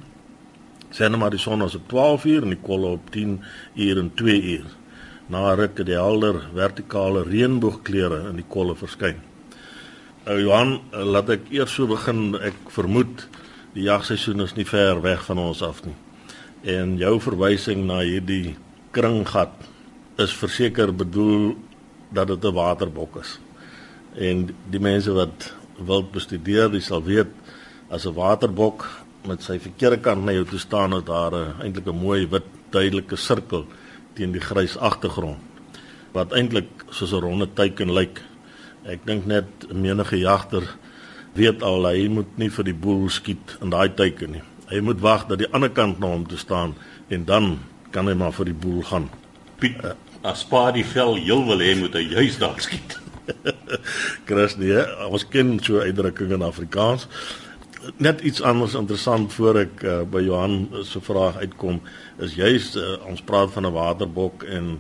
Sê 0.91 1.09
net 1.09 1.19
maar 1.19 1.29
die 1.29 1.39
son 1.39 1.59
was 1.59 1.75
op 1.75 1.87
12 1.87 2.25
uur 2.25 2.41
en 2.43 2.49
die 2.49 2.63
kolle 2.63 2.87
op 2.87 3.11
10 3.11 3.43
uur 3.75 3.97
en 3.97 4.11
2 4.15 4.41
uur. 4.41 4.65
Na 5.29 5.53
ruk 5.53 5.77
het 5.77 5.85
die 5.85 5.95
helder 5.95 6.41
vertikale 6.53 7.23
reënboogkleure 7.23 8.29
in 8.29 8.35
die 8.35 8.45
kolle 8.47 8.75
verskyn. 8.75 9.15
Nou 10.25 10.41
Johan, 10.41 10.79
laat 10.91 11.29
ek 11.29 11.41
eers 11.49 11.73
so 11.73 11.87
begin. 11.87 12.35
Ek 12.35 12.55
vermoed 12.69 13.27
die 13.73 13.83
jagseisoen 13.83 14.41
is 14.41 14.55
nie 14.55 14.65
ver 14.65 15.01
weg 15.01 15.25
van 15.25 15.37
ons 15.37 15.61
af 15.61 15.85
nie 15.85 15.95
en 16.67 16.97
jou 16.99 17.15
verwysing 17.23 17.85
na 17.87 18.01
hierdie 18.03 18.57
kringgat 18.95 19.53
is 20.19 20.33
verseker 20.35 20.91
bedoel 20.91 21.55
dat 22.11 22.27
dit 22.27 22.43
'n 22.43 22.53
waterbok 22.53 23.21
is. 23.23 23.39
En 24.15 24.49
die 24.69 24.79
mense 24.79 25.11
wat 25.11 25.53
wil 25.77 26.03
bestudeer, 26.03 26.69
dis 26.71 26.85
sal 26.85 27.03
weet 27.03 27.31
as 27.89 28.05
'n 28.05 28.13
waterbok 28.13 28.85
met 29.27 29.41
sy 29.43 29.59
verkeerde 29.59 29.99
kant 29.99 30.23
na 30.23 30.31
jou 30.31 30.45
toe 30.45 30.59
staan 30.59 30.91
het 30.91 31.05
daar 31.05 31.31
'n 31.31 31.61
eintlik 31.61 31.87
'n 31.87 32.01
mooi 32.01 32.27
wit 32.27 32.45
duidelike 32.69 33.15
sirkel 33.15 33.65
teen 34.13 34.31
die 34.31 34.41
grys 34.41 34.77
agtergrond 34.77 35.37
wat 36.11 36.33
eintlik 36.33 36.67
soos 36.89 37.13
'n 37.13 37.21
ronde 37.21 37.47
teiken 37.53 37.93
lyk. 37.93 38.21
Ek 38.83 39.05
dink 39.05 39.25
net 39.25 39.47
menige 39.73 40.17
jagter 40.17 40.63
weet 41.33 41.63
al 41.63 41.85
hy 41.85 42.07
moet 42.07 42.37
nie 42.37 42.49
vir 42.49 42.63
die 42.63 42.73
boel 42.73 43.09
skiet 43.09 43.57
in 43.61 43.69
daai 43.69 43.89
teiken 43.93 44.31
nie. 44.31 44.43
Hy 44.67 44.79
moet 44.83 44.99
wag 44.99 45.25
dat 45.27 45.39
die 45.39 45.49
ander 45.55 45.71
kant 45.71 45.99
na 45.99 46.11
hom 46.11 46.25
toe 46.27 46.37
staan 46.37 46.75
en 47.07 47.25
dan 47.25 47.57
kan 47.91 48.07
hy 48.07 48.15
maar 48.19 48.35
vir 48.35 48.51
die 48.51 48.59
boel 48.65 48.83
gaan. 48.83 49.09
Piet, 49.61 49.79
uh, 49.83 49.95
as 50.27 50.43
pa 50.47 50.69
die 50.75 50.85
vel 50.85 51.15
heel 51.15 51.43
wil 51.47 51.63
hê 51.63 51.73
moet 51.79 51.95
hy 51.95 52.03
juis 52.11 52.39
daar 52.41 52.59
skiet. 52.61 52.97
Chris 54.27 54.57
nee, 54.59 54.83
ons 55.07 55.25
ken 55.31 55.57
so 55.63 55.79
uitdrukkings 55.83 56.35
in 56.35 56.45
Afrikaans. 56.45 57.07
Net 58.03 58.21
iets 58.27 58.41
anders 58.43 58.75
interessant 58.75 59.31
voor 59.37 59.61
ek 59.63 59.83
uh, 59.85 60.01
by 60.09 60.25
Johan 60.25 60.57
se 60.83 60.99
vraag 61.03 61.39
uitkom 61.43 61.79
is 62.23 62.35
juis 62.35 62.73
uh, 62.75 62.97
ons 63.07 63.23
praat 63.23 63.53
van 63.53 63.69
'n 63.69 63.75
waterbok 63.75 64.43
en 64.43 64.79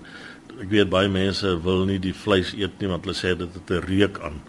ek 0.57 0.69
weet 0.73 0.89
baie 0.89 1.07
mense 1.07 1.47
wil 1.63 1.85
nie 1.85 1.99
die 2.01 2.15
vleis 2.15 2.51
eet 2.57 2.81
nie 2.81 2.89
want 2.91 3.05
hulle 3.05 3.15
sê 3.15 3.37
dit 3.37 3.53
het 3.59 3.71
'n 3.71 3.85
reuk 3.87 4.19
aan. 4.19 4.41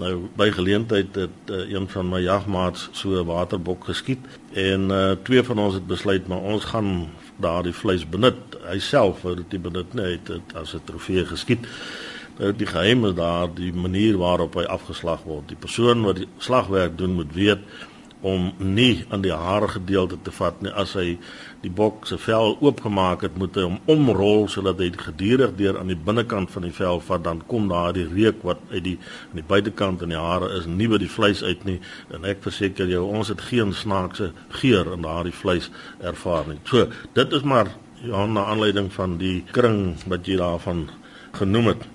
Nou 0.00 0.12
by 0.36 0.48
geleentheid 0.50 1.14
het 1.14 1.50
uh, 1.52 1.68
een 1.68 1.88
van 1.88 2.08
my 2.08 2.22
jagmaats 2.24 2.88
so 2.96 3.20
'n 3.20 3.26
waterbok 3.26 3.84
geskiet 3.84 4.24
en 4.52 4.88
uh, 4.90 5.10
twee 5.22 5.42
van 5.42 5.58
ons 5.58 5.74
het 5.74 5.86
besluit 5.86 6.26
maar 6.26 6.40
ons 6.40 6.64
gaan 6.64 7.10
daardie 7.36 7.72
vleis 7.72 8.08
benut. 8.08 8.56
Hy 8.64 8.78
self 8.78 9.22
wou 9.22 9.34
dit 9.36 9.52
nie 9.52 9.60
benut 9.60 9.94
nie, 9.94 10.04
hy 10.04 10.10
het 10.10 10.26
dit 10.26 10.54
as 10.54 10.74
'n 10.74 10.80
trofee 10.84 11.26
geskiet. 11.26 11.66
Nou 12.38 12.52
die 12.56 12.66
geheim 12.66 13.04
is 13.04 13.14
daar 13.14 13.54
die 13.54 13.72
manier 13.72 14.16
waarop 14.16 14.54
hy 14.54 14.64
afgeslag 14.64 15.22
word. 15.22 15.48
Die 15.48 15.60
persoon 15.60 16.02
wat 16.02 16.16
die 16.16 16.28
slagwerk 16.38 16.98
doen 16.98 17.12
moet 17.12 17.34
weet 17.34 17.60
om 18.22 18.52
nie 18.58 19.04
aan 19.10 19.22
die 19.24 19.34
hare 19.34 19.68
gedeelte 19.68 20.16
te 20.22 20.32
vat 20.34 20.60
nie. 20.62 20.70
As 20.70 20.94
hy 20.98 21.18
die 21.62 21.70
bok 21.70 22.06
se 22.06 22.18
vel 22.22 22.56
oopgemaak 22.60 23.24
het 23.26 23.36
moet 23.38 23.56
hy 23.58 23.66
hom 23.66 23.78
omrol 23.90 24.46
sodat 24.50 24.80
hy 24.82 24.90
gedurig 24.98 25.56
deur 25.58 25.78
aan 25.80 25.90
die 25.90 25.98
binnekant 25.98 26.50
van 26.54 26.66
die 26.66 26.74
vel 26.74 27.02
vat. 27.02 27.24
Dan 27.26 27.42
kom 27.50 27.68
daar 27.70 27.92
die 27.96 28.06
reuk 28.08 28.42
wat 28.46 28.62
uit 28.70 28.84
die 28.86 28.96
aan 29.30 29.42
die 29.42 29.46
buitekant 29.52 30.02
in 30.06 30.14
die 30.14 30.22
hare 30.22 30.52
is 30.58 30.68
nie 30.70 30.88
by 30.90 31.00
die 31.02 31.10
vleis 31.10 31.42
uit 31.42 31.66
nie. 31.68 31.78
En 32.14 32.26
ek 32.28 32.44
verseker 32.46 32.90
jou 32.90 33.04
ons 33.08 33.32
het 33.32 33.42
geen 33.50 33.74
snaakse 33.74 34.32
geur 34.62 34.92
in 34.94 35.06
daardie 35.06 35.34
vleis 35.34 35.70
ervaar 36.00 36.46
nie. 36.50 36.60
So 36.70 36.86
dit 37.18 37.38
is 37.38 37.42
maar 37.42 37.74
ja 38.02 38.26
na 38.26 38.46
aanleiding 38.50 38.90
van 38.92 39.18
die 39.18 39.42
kring 39.52 39.96
wat 40.10 40.26
jy 40.26 40.38
daarvan 40.38 40.88
genoem 41.38 41.72
het 41.72 41.86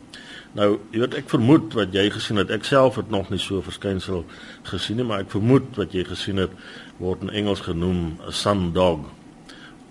Nou, 0.57 0.79
jy 0.89 1.03
weet 1.03 1.15
ek 1.19 1.27
vermoed 1.29 1.75
wat 1.77 1.93
jy 1.93 2.07
gesien 2.09 2.39
het. 2.41 2.49
Ek 2.49 2.65
self 2.65 2.95
het 2.97 3.11
nog 3.13 3.27
nie 3.29 3.37
so 3.37 3.61
verskynsel 3.61 4.23
gesien 4.65 4.97
nie, 4.97 5.05
maar 5.05 5.21
ek 5.21 5.29
vermoed 5.35 5.75
wat 5.77 5.93
jy 5.93 6.01
gesien 6.07 6.41
het 6.41 6.55
word 6.97 7.21
in 7.27 7.33
Engels 7.43 7.61
genoem 7.67 8.17
'n 8.25 8.33
sun 8.33 8.71
dog 8.73 9.05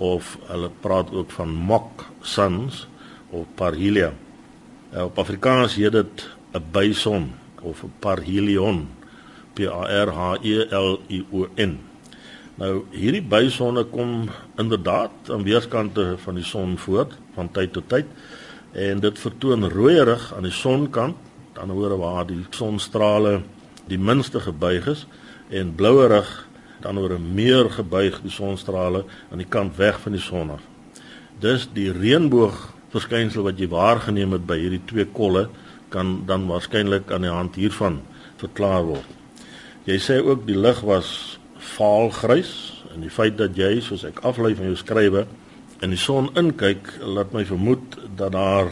of 0.02 0.36
hulle 0.48 0.70
praat 0.82 1.12
ook 1.14 1.30
van 1.30 1.54
mock 1.54 2.04
suns 2.20 2.88
of 3.30 3.46
parhelia. 3.54 4.12
Uh, 4.90 5.04
op 5.04 5.18
Afrikaans 5.18 5.78
heet 5.78 5.92
dit 5.92 6.28
'n 6.52 6.64
bison 6.72 7.32
of 7.62 7.84
'n 7.84 7.92
parhelion. 8.00 8.88
P 9.54 9.70
A 9.70 9.86
R 9.86 10.10
H 10.10 10.38
E 10.42 10.66
L 10.70 10.98
I 11.08 11.24
O 11.30 11.46
N. 11.54 11.78
Nou 12.56 12.84
hierdie 12.90 13.22
bisonne 13.22 13.84
kom 13.84 14.28
inderdaad 14.56 15.30
aan 15.30 15.44
weerskante 15.44 16.16
van 16.18 16.34
die 16.34 16.44
son 16.44 16.78
voor 16.78 17.06
van 17.34 17.50
tyd 17.50 17.72
tot 17.72 17.88
tyd 17.88 18.06
en 18.76 19.00
dit 19.00 19.18
vertoon 19.18 19.70
rooierig 19.72 20.28
aan 20.36 20.44
die 20.44 20.52
sonkant, 20.52 21.16
dan 21.56 21.72
hoor 21.72 21.96
waar 21.96 22.26
die 22.28 22.42
sonstrale 22.52 23.40
die 23.88 23.98
minste 23.98 24.42
gebuig 24.44 24.86
is 24.92 25.06
en 25.48 25.72
blouerig 25.78 26.28
dan 26.84 26.98
oor 26.98 27.16
'n 27.16 27.34
meer 27.34 27.70
gebuig 27.70 28.20
die 28.22 28.30
sonstrale 28.30 29.04
aan 29.30 29.38
die 29.38 29.48
kant 29.48 29.76
weg 29.76 30.00
van 30.00 30.12
die 30.12 30.20
son 30.20 30.50
af. 30.50 30.60
Dus 31.40 31.68
die 31.72 31.92
reënboog 31.92 32.74
verskynsel 32.88 33.42
wat 33.42 33.58
jy 33.58 33.68
waargeneem 33.68 34.32
het 34.32 34.46
by 34.46 34.58
hierdie 34.58 34.84
twee 34.84 35.06
kolle 35.06 35.48
kan 35.88 36.26
dan 36.26 36.46
waarskynlik 36.46 37.12
aan 37.12 37.22
die 37.22 37.30
hand 37.30 37.54
hiervan 37.54 38.00
verklaar 38.36 38.84
word. 38.84 39.08
Jy 39.84 39.98
sê 39.98 40.20
ook 40.20 40.46
die 40.46 40.58
lig 40.58 40.80
was 40.80 41.38
vaalgrys 41.56 42.84
en 42.94 43.00
die 43.00 43.10
feit 43.10 43.36
dat 43.38 43.56
jy 43.56 43.80
soos 43.80 44.04
ek 44.04 44.20
aflei 44.20 44.54
van 44.54 44.66
jou 44.66 44.76
skrywe 44.76 45.26
in 45.84 45.92
die 45.92 46.00
son 46.00 46.30
inkyk 46.38 46.88
laat 47.04 47.32
my 47.36 47.44
vermoed 47.44 47.96
dat 48.16 48.32
daar 48.32 48.70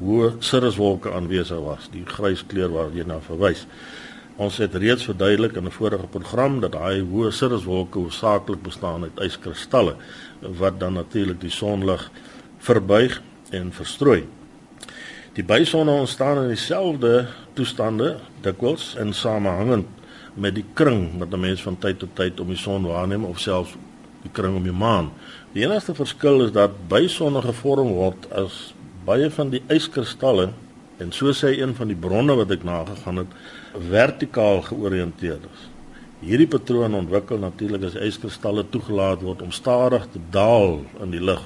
hoë 0.00 0.38
cirruswolke 0.44 1.12
aanwesig 1.12 1.60
was, 1.62 1.90
die 1.92 2.04
grys 2.08 2.42
kleur 2.48 2.72
waar 2.72 2.94
jy 2.96 3.04
na 3.06 3.20
verwys. 3.22 3.66
Ons 4.40 4.56
het 4.62 4.74
reeds 4.80 5.04
verduidelik 5.04 5.56
in 5.56 5.66
'n 5.66 5.70
vorige 5.70 6.06
program 6.06 6.60
dat 6.60 6.72
daai 6.72 7.02
hoë 7.04 7.30
cirruswolke 7.30 7.98
hoofsaaklik 7.98 8.62
bestaan 8.62 9.02
uit 9.02 9.20
yskristalle 9.20 9.96
wat 10.40 10.80
dan 10.80 10.94
natuurlik 10.94 11.40
die 11.40 11.50
sonlig 11.50 12.10
verbuig 12.58 13.22
en 13.50 13.72
verstrooi. 13.72 14.26
Die 15.34 15.44
bysonne 15.44 15.92
ontstaan 15.92 16.42
in 16.42 16.48
dieselfde 16.48 17.28
toestande 17.52 18.18
dikwels 18.40 18.94
in 18.98 19.12
samehangend 19.12 19.86
met 20.34 20.54
die 20.54 20.64
kring 20.74 21.18
wat 21.18 21.32
'n 21.32 21.40
mens 21.40 21.62
van 21.62 21.78
tyd 21.78 21.98
tot 21.98 22.14
tyd 22.14 22.40
om 22.40 22.48
die 22.48 22.56
son 22.56 22.86
waarneem 22.86 23.24
of 23.24 23.38
selfs 23.38 23.76
die 24.24 24.32
kring 24.32 24.56
om 24.56 24.66
die 24.66 24.74
maan. 24.74 25.10
Die 25.54 25.64
enigste 25.64 25.94
verskil 25.96 26.44
is 26.46 26.52
dat 26.54 26.76
bysonne 26.90 27.42
gevorm 27.44 27.94
word 27.96 28.28
as 28.36 28.72
baie 29.06 29.30
van 29.32 29.52
die 29.54 29.62
yskristalle 29.72 30.50
en 31.00 31.12
so 31.16 31.32
sê 31.32 31.54
een 31.56 31.72
van 31.74 31.88
die 31.88 31.98
bronne 31.98 32.36
wat 32.36 32.52
ek 32.52 32.66
nagegaan 32.68 33.22
het 33.22 33.36
vertikaal 33.90 34.60
georiënteerd 34.68 35.46
is. 35.48 35.62
Hierdie 36.20 36.50
patroon 36.52 36.94
ontwikkel 36.98 37.40
natuurlik 37.40 37.86
as 37.88 37.96
yskristalle 37.96 38.66
toegelaat 38.68 39.24
word 39.24 39.40
om 39.42 39.54
stadig 39.56 40.04
te 40.12 40.20
daal 40.34 40.82
in 41.00 41.14
die 41.14 41.22
lug. 41.24 41.40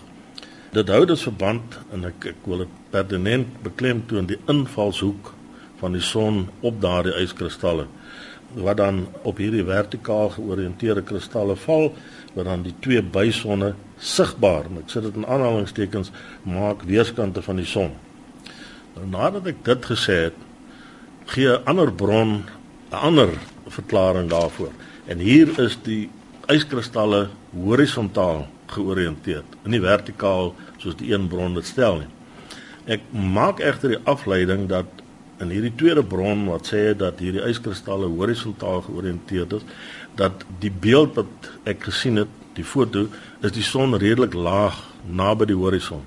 Dit 0.75 0.91
hou 0.91 1.05
dus 1.07 1.23
verband 1.23 1.79
en 1.95 2.09
ek 2.11 2.33
ek 2.33 2.49
wil 2.51 2.65
dit 2.65 2.79
pertinent 2.91 3.61
beklemtoon 3.63 4.27
die 4.27 4.41
invalshoek 4.51 5.31
van 5.79 5.95
die 5.95 6.03
son 6.03 6.49
op 6.67 6.81
daardie 6.83 7.15
yskristalle 7.23 7.87
wat 8.55 8.77
dan 8.77 9.07
op 9.23 9.39
hierdie 9.43 9.65
vertikaal 9.67 10.29
georiënteerde 10.35 11.03
kristalle 11.03 11.57
val 11.65 11.89
wat 12.35 12.45
dan 12.45 12.63
die 12.63 12.75
twee 12.81 13.03
bysonne 13.03 13.75
sigbaar, 13.99 14.67
ek 14.81 14.91
sit 14.91 15.07
dit 15.07 15.17
in 15.21 15.27
aanhalingstekens, 15.27 16.11
maak 16.43 16.83
weerskante 16.89 17.43
van 17.43 17.61
die 17.61 17.69
son. 17.69 17.95
Nou 18.95 19.07
nadat 19.11 19.47
ek 19.55 19.63
dit 19.67 19.87
gesê 19.91 20.17
het, 20.29 20.39
gee 21.27 21.49
'n 21.49 21.65
ander 21.65 21.93
bron 21.93 22.45
'n 22.91 22.95
ander 22.95 23.31
verklaring 23.69 24.31
daarvoor. 24.31 24.73
En 25.07 25.19
hier 25.19 25.49
is 25.61 25.79
die 25.83 26.11
yskristalle 26.47 27.29
horisontaal 27.53 28.47
georiënteerd, 28.67 29.45
nie 29.63 29.81
vertikaal 29.81 30.55
soos 30.79 30.97
die 30.97 31.13
een 31.13 31.29
bron 31.29 31.55
dit 31.55 31.67
stel 31.67 31.99
nie. 31.99 32.11
Ek 32.87 33.01
maak 33.13 33.61
egter 33.61 33.89
die 33.89 34.05
afleiding 34.05 34.69
dat 34.69 34.87
in 35.45 35.53
hierdie 35.55 35.75
tweede 35.79 36.05
bron 36.07 36.47
wat 36.49 36.71
sê 36.73 36.93
dat 36.99 37.21
hierdie 37.23 37.45
yskristalle 37.45 38.09
horisontaal 38.17 38.83
georiënteerd 38.89 39.59
is, 39.59 39.67
dat 40.19 40.45
die 40.63 40.73
beeld 40.73 41.15
wat 41.19 41.51
ek 41.69 41.87
gesien 41.91 42.23
het, 42.23 42.33
die 42.55 42.67
foto, 42.67 43.09
is 43.43 43.55
die 43.55 43.67
son 43.67 43.97
redelik 43.99 44.35
laag 44.35 44.79
naby 45.05 45.49
die 45.51 45.59
horison. 45.59 46.05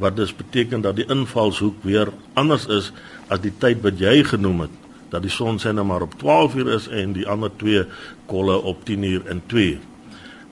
Wat 0.00 0.16
dus 0.16 0.34
beteken 0.36 0.84
dat 0.84 0.98
die 0.98 1.08
invalshoek 1.08 1.80
weer 1.86 2.12
anders 2.38 2.66
is 2.68 2.90
as 3.32 3.40
die 3.44 3.54
tyd 3.62 3.80
wat 3.84 4.00
jy 4.00 4.20
genoem 4.28 4.66
het, 4.66 4.76
dat 5.12 5.24
die 5.24 5.32
son 5.32 5.60
sê 5.60 5.72
nou 5.72 5.84
maar 5.88 6.04
op 6.04 6.18
12 6.20 6.58
uur 6.60 6.74
is 6.76 6.88
en 6.88 7.16
die 7.16 7.26
ander 7.28 7.52
twee 7.60 7.84
kolle 8.30 8.56
op 8.56 8.84
10 8.88 9.08
uur 9.08 9.26
en 9.32 9.42
2. 9.52 9.78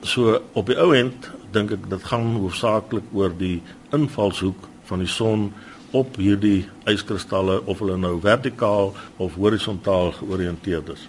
So 0.04 0.40
op 0.56 0.68
die 0.68 0.76
ou 0.80 0.92
end 0.96 1.30
dink 1.52 1.72
ek 1.76 1.88
dit 1.90 2.08
gaan 2.08 2.34
hoofsaaklik 2.36 3.12
oor 3.16 3.32
die 3.36 3.58
invalshoek 3.96 4.68
van 4.88 5.04
die 5.04 5.10
son 5.10 5.50
op 5.90 6.16
hierdie 6.16 6.68
yskristalle 6.90 7.60
of 7.66 7.80
hulle 7.82 7.96
nou 7.98 8.16
vertikaal 8.22 8.92
of 9.16 9.34
horisontaal 9.34 10.12
georiënteerd 10.20 10.92
is. 10.94 11.06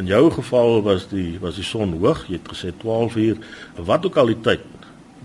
In 0.00 0.08
jou 0.08 0.30
geval 0.32 0.82
was 0.82 1.08
die 1.10 1.38
was 1.42 1.58
die 1.60 1.66
son 1.66 1.92
hoog, 2.00 2.24
jy 2.28 2.38
het 2.38 2.48
gesê 2.48 2.72
12 2.76 3.16
uur. 3.16 3.40
Wat 3.76 4.06
ook 4.06 4.16
al 4.16 4.32
die 4.32 4.40
tyd 4.40 4.64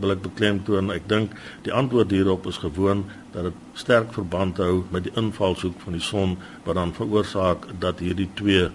wil 0.01 0.11
ek 0.11 0.25
beklemtoon, 0.25 0.91
ek 0.91 1.07
dink 1.07 1.37
die 1.63 1.71
antwoord 1.71 2.11
hierop 2.11 2.49
is 2.51 2.59
gewoon 2.59 3.05
dat 3.31 3.47
dit 3.47 3.61
sterk 3.79 4.11
verband 4.15 4.59
hou 4.59 4.83
met 4.91 5.07
die 5.07 5.15
invalshoek 5.15 5.79
van 5.85 5.95
die 5.95 6.03
son 6.03 6.35
wat 6.65 6.75
dan 6.75 6.91
veroorsaak 6.97 7.69
dat 7.79 8.03
hierdie 8.03 8.27
twee 8.35 8.67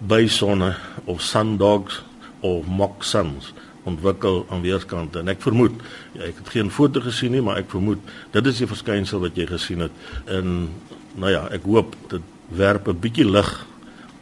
bysonne 0.00 0.74
of 1.04 1.24
sundogs 1.24 2.02
of 2.44 2.68
mock 2.68 3.04
suns 3.04 3.52
ontwikkel 3.84 4.46
aan 4.50 4.62
weerskante 4.62 5.18
en 5.18 5.28
ek 5.28 5.42
vermoed 5.42 5.72
ja, 6.12 6.22
ek 6.28 6.36
het 6.42 6.48
geen 6.48 6.70
foto 6.70 7.00
gesien 7.00 7.32
nie 7.32 7.40
maar 7.40 7.56
ek 7.58 7.70
vermoed 7.70 7.98
dit 8.32 8.46
is 8.46 8.58
die 8.58 8.66
verskynsel 8.66 9.20
wat 9.20 9.36
jy 9.36 9.46
gesien 9.46 9.80
het 9.80 9.92
en 10.26 10.68
nou 11.16 11.30
ja 11.30 11.48
ek 11.52 11.64
hoop 11.64 11.96
dit 12.08 12.22
werp 12.50 12.88
'n 12.88 13.00
bietjie 13.00 13.24
lig 13.24 13.66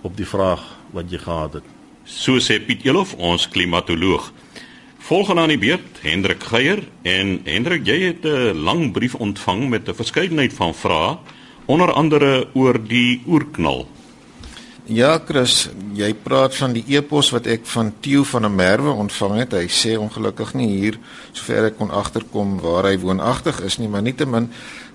op 0.03 0.17
die 0.17 0.27
vraag 0.27 0.63
wat 0.95 1.11
jy 1.11 1.19
gehad 1.19 1.59
het. 1.59 1.67
So 2.05 2.41
sê 2.41 2.59
Piet 2.65 2.85
Elof, 2.85 3.15
ons 3.15 3.49
klimatoloog. 3.49 4.33
Volgende 5.09 5.41
aan 5.41 5.53
die 5.53 5.61
beurt, 5.61 6.01
Hendrik 6.03 6.43
Geier 6.43 6.83
en 7.03 7.41
Hendrik, 7.45 7.87
jy 7.87 7.99
het 8.13 8.25
'n 8.25 8.57
lang 8.65 8.93
brief 8.93 9.15
ontvang 9.15 9.69
met 9.69 9.89
'n 9.89 9.95
verskeidenheid 9.95 10.53
van 10.53 10.75
vrae 10.75 11.19
onder 11.67 11.93
andere 11.93 12.49
oor 12.55 12.79
die 12.89 13.23
oerknal. 13.27 13.89
Ja, 14.89 15.19
Chris, 15.21 15.67
jy 15.93 16.15
praat 16.25 16.55
van 16.57 16.73
die 16.73 16.81
e-pos 16.97 17.29
wat 17.35 17.45
ek 17.53 17.67
van 17.69 17.91
Theo 18.01 18.23
van 18.25 18.47
der 18.47 18.53
Merwe 18.57 18.95
ontvang 18.97 19.35
het. 19.43 19.57
Hy 19.59 19.67
sê 19.69 19.91
ongelukkig 20.01 20.55
nie 20.57 20.69
hier 20.71 20.97
sover 21.37 21.67
ek 21.69 21.77
kon 21.77 21.93
agterkom 21.93 22.55
waar 22.63 22.89
hy 22.89 22.95
woonagtig 23.03 23.61
is 23.69 23.77
nie, 23.77 23.91
maar 23.93 24.07
nietemin 24.07 24.49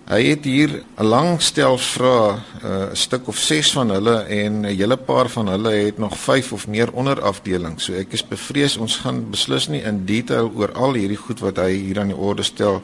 hy 0.09 0.19
het 0.31 0.49
hier 0.49 0.81
'n 0.97 1.05
lang 1.05 1.37
stel 1.41 1.77
vrae, 1.77 2.41
eh, 2.63 2.65
'n 2.65 2.89
uh, 2.89 2.95
stuk 2.95 3.27
of 3.27 3.37
6 3.37 3.71
van 3.71 3.89
hulle 3.89 4.25
en 4.25 4.65
'n 4.65 4.73
hele 4.73 4.97
paar 4.97 5.29
van 5.29 5.47
hulle 5.47 5.71
het 5.85 5.97
nog 5.97 6.17
5 6.17 6.53
of 6.53 6.67
meer 6.67 6.89
onderafdelings. 6.91 7.83
So 7.83 7.93
ek 7.93 8.13
is 8.13 8.27
bevrees 8.27 8.77
ons 8.77 8.97
gaan 8.97 9.29
beslis 9.29 9.67
nie 9.67 9.83
in 9.83 10.05
detail 10.05 10.51
oor 10.55 10.71
al 10.73 10.93
hierdie 10.93 11.21
goed 11.21 11.39
wat 11.39 11.57
hy 11.57 11.71
hier 11.71 11.99
aan 11.99 12.09
die 12.09 12.17
orde 12.17 12.43
stel 12.43 12.81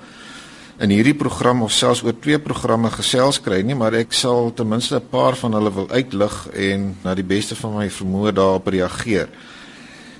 in 0.79 0.93
hierdie 0.93 1.15
program 1.17 1.61
of 1.65 1.73
selfs 1.75 2.01
oor 2.05 2.15
twee 2.23 2.39
programme 2.39 2.87
gesels 2.93 3.41
kry 3.43 3.59
nie, 3.67 3.75
maar 3.75 3.97
ek 3.99 4.13
sal 4.15 4.53
ten 4.55 4.69
minste 4.69 4.95
'n 4.95 5.09
paar 5.11 5.35
van 5.35 5.53
hulle 5.53 5.71
wil 5.73 5.89
uitlig 5.89 6.47
en 6.55 6.95
na 7.03 7.13
die 7.15 7.23
beste 7.23 7.55
van 7.55 7.75
my 7.75 7.89
vermoë 7.89 8.31
daarop 8.31 8.67
reageer. 8.67 9.27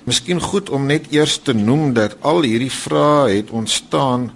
Miskien 0.04 0.40
goed 0.40 0.70
om 0.70 0.86
net 0.86 1.12
eers 1.12 1.38
te 1.38 1.52
noem 1.52 1.92
dat 1.94 2.16
al 2.20 2.42
hierdie 2.42 2.72
vrae 2.72 3.36
het 3.36 3.50
ontstaan 3.50 4.30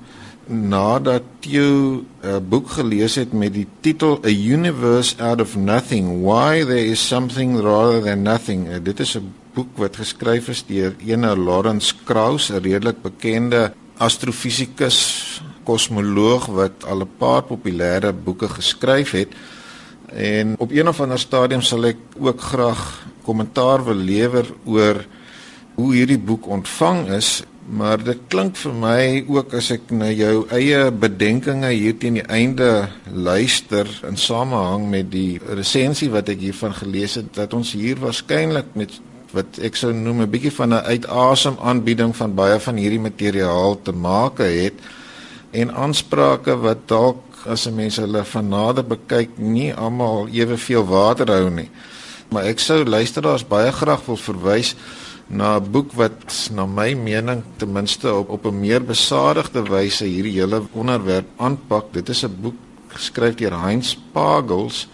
nadat 0.46 1.22
Theo 1.40 2.04
'n 2.22 2.48
boek 2.48 2.70
gelees 2.70 3.14
het 3.14 3.32
met 3.32 3.52
die 3.52 3.66
titel 3.80 4.20
A 4.24 4.28
Universe 4.28 5.16
Out 5.18 5.40
of 5.40 5.56
Nothing: 5.56 6.22
Why 6.22 6.64
There 6.64 6.84
Is 6.84 7.06
Something 7.06 7.60
Rather 7.60 8.02
Than 8.02 8.22
Nothing. 8.22 8.68
Uh, 8.68 8.76
dit 8.82 9.00
is 9.00 9.16
'n 9.16 9.32
boek 9.54 9.76
wat 9.76 9.96
geskryf 9.96 10.48
is 10.48 10.64
deur 10.66 10.94
ene 11.06 11.36
Lawrence 11.36 11.94
Krauss, 12.04 12.50
'n 12.50 12.62
redelik 12.62 13.02
bekende 13.02 13.72
astrofisikus 13.96 15.42
kosmoloog 15.64 16.46
wat 16.46 16.84
al 16.84 17.00
'n 17.02 17.16
paar 17.18 17.42
populêre 17.42 18.12
boeke 18.12 18.48
geskryf 18.48 19.10
het. 19.10 19.32
En 20.12 20.54
op 20.58 20.70
een 20.70 20.88
of 20.88 21.00
ander 21.00 21.18
stadium 21.18 21.62
sal 21.62 21.84
ek 21.84 21.96
ook 22.18 22.40
graag 22.40 23.06
kommentaar 23.22 23.84
wil 23.84 23.94
lewer 23.94 24.46
oor 24.64 25.04
hoe 25.74 25.94
hierdie 25.94 26.18
boek 26.18 26.46
ontvang 26.46 27.08
is, 27.08 27.42
maar 27.66 28.02
dit 28.04 28.18
klink 28.28 28.58
vir 28.60 28.74
my 28.76 29.24
ook 29.32 29.54
as 29.56 29.70
ek 29.74 29.88
na 29.96 30.10
jou 30.12 30.44
eie 30.52 30.90
bedenkinge 30.90 31.70
hier 31.72 31.96
teen 31.96 32.18
die 32.20 32.26
einde 32.28 32.88
luister 33.08 33.88
in 34.04 34.18
samehang 34.20 34.84
met 34.90 35.10
die 35.12 35.40
resensie 35.48 36.10
wat 36.12 36.28
ek 36.28 36.44
hiervan 36.44 36.76
gelees 36.76 37.16
het 37.20 37.32
dat 37.34 37.56
ons 37.56 37.72
hier 37.72 38.00
waarskynlik 38.02 38.74
met 38.76 39.00
wat 39.34 39.58
ek 39.66 39.76
sou 39.80 39.92
noem 39.92 40.22
'n 40.22 40.30
bietjie 40.30 40.52
van 40.52 40.74
'n 40.74 40.84
uitasem 40.92 41.56
aanbieding 41.58 42.14
van 42.16 42.34
baie 42.34 42.60
van 42.60 42.76
hierdie 42.76 43.00
materiaal 43.00 43.80
te 43.82 43.92
maak 43.92 44.38
het 44.38 44.74
en 45.54 45.70
aansprake 45.70 46.56
wat 46.64 46.88
dalk 46.90 47.46
as 47.46 47.66
'n 47.66 47.74
mens 47.74 47.96
hulle 47.96 48.24
van 48.24 48.48
nader 48.48 48.84
bekyk 48.84 49.38
nie 49.38 49.74
almal 49.74 50.28
eweveel 50.28 50.84
water 50.86 51.30
hou 51.30 51.50
nie. 51.50 51.70
Maar 52.30 52.44
ek 52.44 52.58
sou 52.58 52.84
luisteraars 52.84 53.46
baie 53.46 53.72
graag 53.72 54.06
wil 54.06 54.16
verwys 54.16 54.74
na 55.28 55.56
'n 55.56 55.70
boek 55.70 55.92
wat 55.92 56.50
na 56.52 56.66
my 56.66 56.94
mening 56.94 57.42
ten 57.56 57.72
minste 57.72 58.14
op 58.14 58.28
op 58.28 58.46
'n 58.46 58.60
meer 58.60 58.82
besadigde 58.82 59.62
wyse 59.62 60.04
hierdie 60.04 60.40
hele 60.40 60.62
onderwerp 60.72 61.26
aanpak. 61.36 61.92
Dit 61.92 62.08
is 62.08 62.24
'n 62.24 62.36
boek 62.40 62.56
geskryf 62.88 63.34
deur 63.34 63.60
Heinz 63.60 63.96
Pagels 64.12 64.88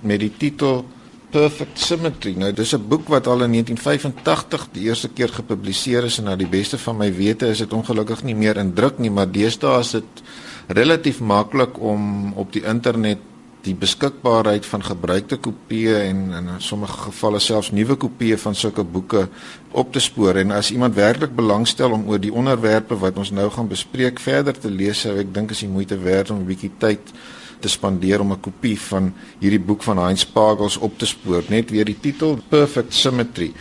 met 0.00 0.20
die 0.20 0.32
titel 0.36 0.84
Perfect 1.30 1.78
Symmetry. 1.78 2.34
Nou 2.34 2.50
dis 2.52 2.74
'n 2.74 2.88
boek 2.88 3.08
wat 3.08 3.26
al 3.26 3.42
in 3.42 3.50
1985 3.50 4.68
die 4.72 4.82
eerste 4.82 5.08
keer 5.08 5.28
gepubliseer 5.28 6.04
is 6.04 6.18
en 6.18 6.24
na 6.24 6.36
die 6.36 6.48
beste 6.48 6.78
van 6.78 6.96
my 6.96 7.14
wete 7.14 7.46
is 7.46 7.58
dit 7.58 7.72
ongelukkig 7.72 8.22
nie 8.22 8.34
meer 8.34 8.56
in 8.56 8.74
druk 8.74 8.98
nie, 8.98 9.10
maar 9.10 9.30
deesdae 9.30 9.80
is 9.80 9.90
dit 9.90 10.22
relatief 10.68 11.20
maklik 11.20 11.80
om 11.80 12.32
op 12.32 12.52
die 12.52 12.64
internet 12.64 13.18
die 13.62 13.74
beskikbaarheid 13.74 14.66
van 14.66 14.82
gebruikte 14.82 15.36
kopieë 15.36 15.96
en 16.08 16.20
in 16.32 16.48
sommige 16.58 16.96
gevalle 17.10 17.38
selfs 17.38 17.70
nuwe 17.70 17.96
kopieë 18.00 18.38
van 18.40 18.54
sulke 18.54 18.84
boeke 18.84 19.26
op 19.70 19.92
te 19.92 20.00
spoor 20.00 20.36
en 20.40 20.50
as 20.50 20.70
iemand 20.70 20.94
werklik 20.94 21.34
belangstel 21.36 21.92
om 21.92 22.08
oor 22.08 22.20
die 22.20 22.32
onderwerpe 22.32 22.96
wat 23.02 23.18
ons 23.20 23.30
nou 23.30 23.50
gaan 23.50 23.68
bespreek 23.68 24.20
verder 24.20 24.58
te 24.58 24.70
lees, 24.70 25.00
sou 25.00 25.18
ek 25.20 25.34
dink 25.34 25.50
is 25.50 25.60
die 25.60 25.68
moeite 25.68 25.98
werd 25.98 26.30
om 26.30 26.40
'n 26.40 26.46
bietjie 26.46 26.72
tyd 26.78 27.12
te 27.60 27.68
spandeer 27.68 28.20
om 28.20 28.32
'n 28.32 28.40
kopie 28.40 28.78
van 28.80 29.12
hierdie 29.38 29.60
boek 29.60 29.82
van 29.82 29.98
Heinz 29.98 30.24
Pagels 30.24 30.76
op 30.76 30.98
te 30.98 31.06
spoor. 31.06 31.42
Net 31.48 31.70
weer 31.70 31.84
die 31.84 32.00
titel 32.00 32.38
Perfect 32.48 32.94
Symmetry. 32.94 33.52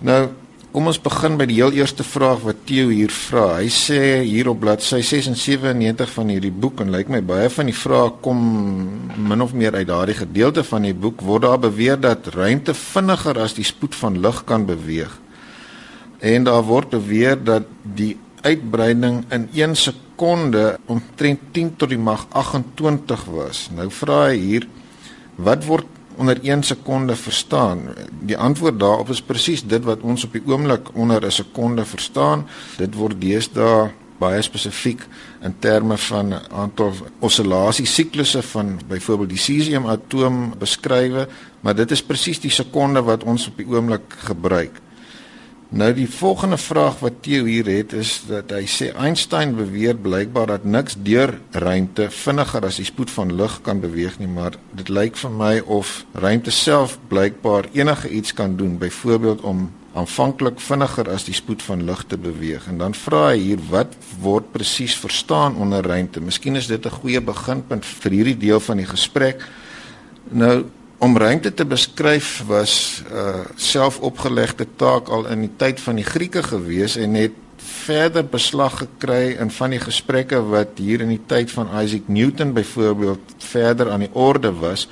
Nou, 0.00 0.28
kom 0.70 0.86
ons 0.86 1.00
begin 1.02 1.36
by 1.36 1.46
die 1.50 1.58
heel 1.58 1.72
eerste 1.72 2.04
vraag 2.04 2.44
wat 2.46 2.56
Theo 2.64 2.88
hier 2.88 3.10
vra. 3.10 3.58
Hy 3.58 3.68
sê 3.68 4.22
hier 4.22 4.48
op 4.48 4.60
bladsy 4.60 5.00
96 5.02 6.10
van 6.10 6.28
hierdie 6.28 6.52
boek 6.52 6.80
en 6.80 6.90
lyk 6.90 7.08
my 7.08 7.20
baie 7.20 7.48
van 7.50 7.66
die 7.66 7.74
vrae 7.74 8.10
kom 8.22 8.38
min 9.16 9.42
of 9.42 9.52
meer 9.52 9.74
uit 9.74 9.88
daardie 9.88 10.14
gedeelte 10.14 10.64
van 10.64 10.82
die 10.82 10.94
boek 10.94 11.20
word 11.20 11.42
daar 11.42 11.58
beweer 11.58 12.00
dat 12.00 12.26
ruimte 12.34 12.74
vinniger 12.74 13.38
as 13.38 13.54
die 13.54 13.64
spoed 13.64 13.94
van 13.94 14.20
lig 14.20 14.44
kan 14.44 14.66
beweeg. 14.66 15.18
En 16.20 16.44
daar 16.44 16.62
word 16.62 16.90
beweer 16.90 17.36
dat 17.44 17.66
die 17.82 18.16
uitbreiding 18.42 19.24
in 19.30 19.48
1 19.52 19.76
sekonde 19.76 20.09
omtrent 20.86 21.40
10 21.52 21.76
tot 21.76 21.88
die 21.88 21.98
mag 21.98 22.26
28 22.30 23.24
was. 23.32 23.68
Nou 23.74 23.88
vra 23.90 24.26
hy 24.28 24.36
hier 24.36 24.66
wat 25.40 25.64
word 25.64 25.86
onder 26.20 26.36
1 26.42 26.62
sekonde 26.62 27.16
verstaan? 27.16 27.86
Die 28.28 28.36
antwoord 28.36 28.80
daarop 28.80 29.08
is 29.10 29.22
presies 29.24 29.62
dit 29.64 29.84
wat 29.84 30.04
ons 30.04 30.24
op 30.24 30.36
die 30.36 30.44
oomblik 30.44 30.92
onder 30.94 31.24
'n 31.24 31.30
sekonde 31.30 31.84
verstaan. 31.84 32.46
Dit 32.76 32.94
word 32.94 33.20
deesdae 33.20 33.90
baie 34.20 34.42
spesifiek 34.42 35.00
in 35.46 35.54
terme 35.58 35.96
van 35.96 36.34
aantal 36.52 36.92
oscillasie 37.24 37.86
siklusse 37.86 38.42
van 38.42 38.78
byvoorbeeld 38.88 39.32
die 39.32 39.38
cesium 39.38 39.86
atoom 39.86 40.54
beskrywe, 40.60 41.28
maar 41.60 41.74
dit 41.74 41.90
is 41.90 42.02
presies 42.02 42.40
die 42.40 42.52
sekonde 42.52 43.02
wat 43.02 43.24
ons 43.24 43.48
op 43.48 43.56
die 43.56 43.66
oomblik 43.66 44.16
gebruik. 44.28 44.80
Nou 45.70 45.92
die 45.94 46.08
volgende 46.10 46.56
vraag 46.58 46.96
wat 46.98 47.20
Theo 47.22 47.44
hier 47.46 47.68
het 47.70 47.92
is 47.94 48.16
dat 48.26 48.50
hy 48.50 48.64
sê 48.66 48.88
Einstein 48.98 49.52
beweer 49.54 49.94
blykbaar 49.94 50.48
dat 50.50 50.64
niks 50.66 50.96
deur 50.98 51.36
ruimte 51.54 52.08
vinniger 52.10 52.64
as 52.66 52.80
die 52.80 52.86
spoed 52.88 53.12
van 53.14 53.30
lig 53.38 53.54
kan 53.62 53.78
beweeg 53.78 54.16
nie, 54.18 54.26
maar 54.26 54.56
dit 54.74 54.90
lyk 54.90 55.14
vir 55.20 55.30
my 55.30 55.52
of 55.70 55.92
ruimte 56.18 56.50
self 56.50 56.96
blykbaar 57.12 57.68
enige 57.70 58.10
iets 58.10 58.34
kan 58.34 58.56
doen, 58.58 58.80
byvoorbeeld 58.82 59.46
om 59.46 59.68
aanvanklik 59.94 60.58
vinniger 60.58 61.06
as 61.14 61.28
die 61.28 61.38
spoed 61.38 61.62
van 61.62 61.86
lig 61.86 62.02
te 62.10 62.18
beweeg. 62.18 62.66
En 62.66 62.82
dan 62.82 62.98
vra 63.04 63.28
hy 63.28 63.38
hier 63.38 63.62
wat 63.70 63.94
word 64.26 64.50
presies 64.50 64.98
verstaan 64.98 65.54
onder 65.54 65.86
ruimte? 65.86 66.18
Miskien 66.18 66.58
is 66.58 66.66
dit 66.66 66.82
'n 66.86 66.98
goeie 66.98 67.20
beginpunt 67.20 67.86
vir 67.86 68.10
hierdie 68.10 68.38
deel 68.38 68.60
van 68.60 68.76
die 68.76 68.90
gesprek. 68.90 69.46
Nou 70.34 70.64
om 71.00 71.16
ruimte 71.16 71.54
te 71.54 71.64
beskryf 71.64 72.42
was 72.46 73.02
'n 73.02 73.14
uh, 73.14 73.44
selfopgelegde 73.56 74.66
taak 74.76 75.08
al 75.08 75.26
in 75.26 75.40
die 75.40 75.56
tyd 75.56 75.80
van 75.80 75.96
die 75.96 76.04
Grieke 76.04 76.42
gewees 76.42 76.96
en 76.96 77.14
het 77.14 77.32
verder 77.56 78.24
beslag 78.24 78.78
gekry 78.78 79.36
in 79.40 79.50
van 79.50 79.70
die 79.70 79.80
gesprekke 79.80 80.42
wat 80.42 80.68
hier 80.76 81.00
in 81.00 81.08
die 81.08 81.22
tyd 81.26 81.50
van 81.50 81.68
Isaac 81.82 82.08
Newton 82.08 82.52
byvoorbeeld 82.52 83.20
verder 83.38 83.90
aan 83.90 84.04
die 84.04 84.12
orde 84.12 84.52
was 84.52 84.88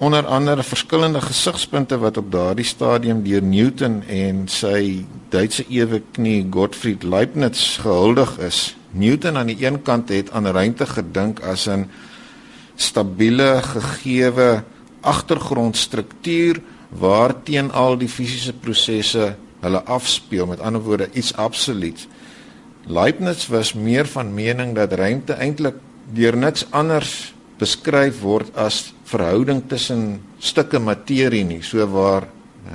onder 0.00 0.26
andere 0.26 0.62
verskillende 0.62 1.20
gesigspunte 1.20 1.98
wat 1.98 2.16
op 2.16 2.32
daardie 2.32 2.64
stadium 2.64 3.22
deur 3.22 3.42
Newton 3.42 4.02
en 4.08 4.46
sy 4.48 5.04
Duitse 5.28 5.64
eweknie 5.68 6.46
Gottfried 6.50 7.02
Leibniz 7.02 7.78
gehuldig 7.80 8.38
is. 8.38 8.76
Newton 8.90 9.36
aan 9.36 9.52
die 9.52 9.60
een 9.60 9.82
kant 9.82 10.08
het 10.08 10.30
aan 10.32 10.46
ruimte 10.46 10.86
gedink 10.86 11.40
as 11.40 11.68
'n 11.68 11.90
stabiele 12.76 13.60
gegeewe 13.62 14.64
agtergrondstruktuur 15.00 16.60
waarteen 16.88 17.70
al 17.72 17.98
die 17.98 18.08
fisiese 18.08 18.52
prosesse 18.52 19.34
hulle 19.60 19.82
afspeel. 19.84 20.46
Met 20.46 20.60
ander 20.60 20.82
woorde 20.82 21.10
iets 21.12 21.34
absoluut. 21.34 22.06
Leibniz 22.86 23.46
was 23.46 23.74
meer 23.74 24.06
van 24.06 24.34
mening 24.34 24.74
dat 24.74 24.92
ruimte 24.92 25.36
eintlik 25.36 25.76
deur 26.12 26.36
niks 26.36 26.66
anders 26.70 27.34
beskryf 27.60 28.22
word 28.24 28.56
as 28.56 28.94
verhouding 29.04 29.62
tussen 29.68 30.20
stukke 30.38 30.80
materie 30.80 31.44
nie. 31.44 31.60
So 31.62 31.84
waar 31.92 32.26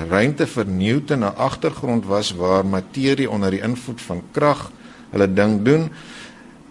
ruimte 0.09 0.47
vir 0.47 0.65
Newton 0.65 1.23
'n 1.23 1.35
agtergrond 1.35 2.05
was 2.05 2.31
waar 2.31 2.65
materie 2.65 3.29
onder 3.29 3.51
die 3.51 3.61
invloed 3.61 4.01
van 4.01 4.21
krag 4.31 4.71
hulle 5.11 5.33
ding 5.33 5.63
doen 5.63 5.89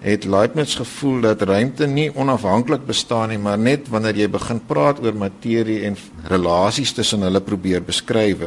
het 0.05 0.27
Leibniz 0.29 0.77
gevoel 0.77 1.23
dat 1.25 1.43
ruimte 1.49 1.87
nie 1.88 2.11
onafhanklik 2.12 2.85
bestaan 2.87 3.31
nie, 3.33 3.38
maar 3.40 3.59
net 3.59 3.88
wanneer 3.88 4.19
jy 4.21 4.29
begin 4.29 4.61
praat 4.69 5.01
oor 5.01 5.17
materie 5.17 5.81
en 5.88 5.97
relasies 6.29 6.93
tussen 6.93 7.25
hulle 7.25 7.40
probeer 7.40 7.81
beskryf. 7.83 8.45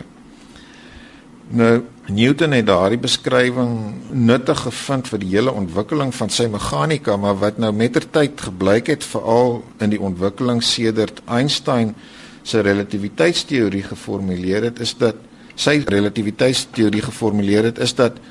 Nou 1.57 1.71
Newton 2.11 2.53
het 2.53 2.67
daardie 2.67 2.99
beskrywing 3.01 3.73
nuttig 4.11 4.61
gevind 4.67 5.09
vir 5.09 5.21
die 5.23 5.31
hele 5.31 5.51
ontwikkeling 5.51 6.13
van 6.15 6.29
sy 6.29 6.45
meganika, 6.51 7.17
maar 7.17 7.39
wat 7.41 7.57
nou 7.57 7.71
mettertyd 7.73 8.41
gebleik 8.49 8.91
het 8.93 9.03
veral 9.03 9.63
in 9.81 9.91
die 9.95 10.01
ontwikkeling 10.01 10.61
sedert 10.63 11.23
Einstein 11.25 11.95
sy 12.47 12.61
relativiteitsteorie 12.63 13.83
geformuleer 13.89 14.69
het, 14.69 14.79
is 14.83 14.93
dat 14.99 15.17
sy 15.57 15.79
relativiteitsteorie 15.89 17.01
geformuleer 17.01 17.71
het 17.71 17.79
is 17.81 17.95
dat 17.97 18.21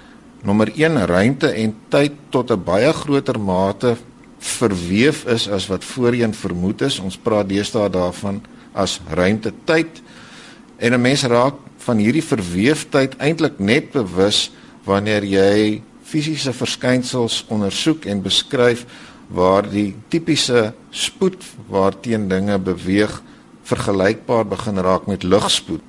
nommer 0.43 0.73
1 0.75 1.07
ruimte 1.07 1.49
en 1.49 1.75
tyd 1.89 2.13
tot 2.31 2.51
'n 2.51 2.65
baie 2.65 2.93
groter 2.93 3.41
mate 3.41 3.97
verweef 4.39 5.25
is 5.27 5.49
as 5.49 5.67
wat 5.67 5.85
voorheen 5.85 6.35
vermoed 6.35 6.81
is. 6.81 6.99
Ons 6.99 7.17
praat 7.17 7.49
deesdae 7.49 7.91
daarvan 7.91 8.43
as 8.73 9.01
ruimtetyd. 9.11 10.03
En 10.77 10.93
'n 10.93 11.01
mens 11.01 11.23
raak 11.23 11.55
van 11.77 11.97
hierdie 11.97 12.25
verweefdheid 12.25 13.17
eintlik 13.17 13.59
net 13.59 13.91
bewus 13.93 14.51
wanneer 14.85 15.25
jy 15.25 15.83
fisiese 16.03 16.53
verskynsels 16.53 17.45
ondersoek 17.49 18.05
en 18.05 18.23
beskryf 18.23 18.87
waar 19.29 19.67
die 19.71 19.95
tipiese 20.09 20.73
spoed 20.91 21.43
waarteen 21.69 22.29
dinge 22.29 22.59
beweeg 22.59 23.23
vergelykbaar 23.67 24.47
begin 24.47 24.79
raak 24.79 25.07
met 25.07 25.23
ligspoed. 25.23 25.83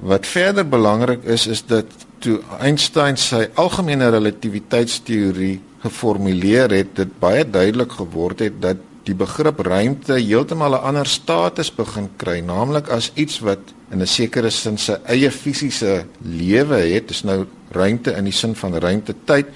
Wat 0.00 0.26
verder 0.26 0.68
belangrik 0.68 1.24
is 1.24 1.46
is 1.46 1.64
dat 1.66 1.86
toe 2.24 2.40
Einstein 2.58 3.18
sy 3.20 3.44
algemene 3.60 4.08
relativiteitsteorie 4.14 5.58
geformuleer 5.84 6.72
het, 6.72 6.94
dit 6.96 7.16
baie 7.20 7.44
duidelik 7.44 7.98
geword 7.98 8.40
het 8.46 8.56
dat 8.62 8.80
die 9.04 9.16
begrip 9.16 9.60
ruimte 9.66 10.16
heeltemal 10.16 10.76
'n 10.78 10.86
ander 10.88 11.06
status 11.06 11.70
begin 11.70 12.08
kry, 12.16 12.40
naamlik 12.40 12.88
as 12.88 13.12
iets 13.14 13.40
wat 13.40 13.60
in 13.92 14.00
'n 14.00 14.06
sekere 14.06 14.50
sin 14.50 14.78
sy 14.78 14.96
eie 15.06 15.30
fisiese 15.30 16.06
lewe 16.22 16.80
het. 16.94 17.08
Dis 17.08 17.24
nou 17.24 17.46
ruimte 17.70 18.16
in 18.16 18.24
die 18.24 18.32
sin 18.32 18.54
van 18.54 18.74
ruimtetyd. 18.74 19.46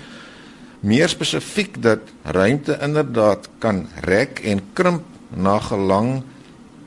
Meer 0.81 1.09
spesifiek 1.09 1.83
dat 1.83 2.01
ruimte 2.25 2.79
inderdaad 2.83 3.49
kan 3.59 3.89
rek 4.01 4.41
en 4.45 4.61
krimp 4.73 5.03
na 5.35 5.59
gelang 5.59 6.23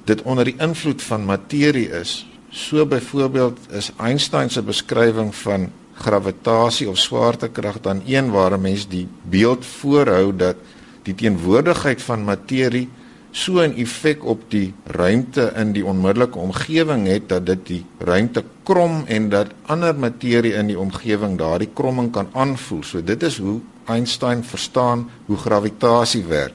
dit 0.06 0.22
onder 0.22 0.46
die 0.46 0.56
invloed 0.60 1.02
van 1.02 1.26
materie 1.26 1.90
is. 1.90 2.31
So 2.52 2.86
byvoorbeeld 2.86 3.58
is 3.72 3.92
Einstein 3.96 4.50
se 4.50 4.62
beskrywing 4.62 5.32
van 5.36 5.70
gravitasie 5.96 6.90
of 6.90 6.98
swaartekrag 7.00 7.80
dan 7.82 8.02
een 8.06 8.32
waar 8.32 8.52
'n 8.52 8.62
mens 8.62 8.88
die 8.88 9.08
beeld 9.24 9.66
voorhou 9.66 10.36
dat 10.36 10.56
die 11.04 11.16
teenwoordigheid 11.16 12.02
van 12.02 12.24
materie 12.24 12.90
so 13.32 13.62
'n 13.62 13.74
effek 13.76 14.26
op 14.26 14.42
die 14.52 14.74
ruimte 14.84 15.54
in 15.56 15.72
die 15.72 15.86
onmiddellike 15.86 16.38
omgewing 16.38 17.08
het 17.08 17.30
dat 17.30 17.46
dit 17.46 17.68
die 17.68 17.86
ruimte 17.98 18.44
krom 18.64 19.04
en 19.06 19.30
dat 19.30 19.48
ander 19.66 19.96
materie 19.96 20.54
in 20.54 20.68
die 20.68 20.80
omgewing 20.80 21.38
daardie 21.38 21.70
kromming 21.74 22.12
kan 22.12 22.28
aanvoel. 22.34 22.84
So 22.84 23.04
dit 23.04 23.24
is 23.24 23.38
hoe 23.38 23.60
Einstein 23.86 24.44
verstaan 24.44 25.10
hoe 25.26 25.38
gravitasie 25.38 26.24
werk. 26.24 26.54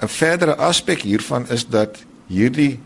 'n 0.00 0.08
Verdere 0.08 0.56
aspek 0.56 1.02
hiervan 1.02 1.48
is 1.48 1.66
dat 1.66 2.04
hierdie 2.26 2.78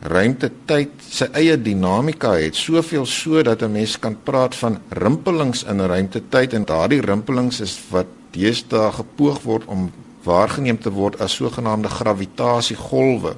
ruimtetyd 0.00 1.02
sy 1.04 1.26
eie 1.36 1.56
dinamika 1.60 2.32
het, 2.40 2.56
soveel 2.56 3.04
so 3.06 3.42
dat 3.42 3.62
'n 3.62 3.72
mens 3.72 3.98
kan 3.98 4.16
praat 4.24 4.54
van 4.54 4.78
rimpelings 4.88 5.64
in 5.64 5.80
ruimtetyd 5.80 6.54
en 6.54 6.64
daardie 6.64 7.00
rimpelings 7.00 7.60
is 7.60 7.78
wat 7.90 8.06
deesdae 8.32 8.92
gepoog 8.92 9.42
word 9.42 9.66
om 9.66 9.90
waargeneem 10.24 10.78
te 10.78 10.90
word 10.90 11.20
as 11.20 11.34
sogenaamde 11.34 11.88
gravitasiegolwe. 11.88 13.34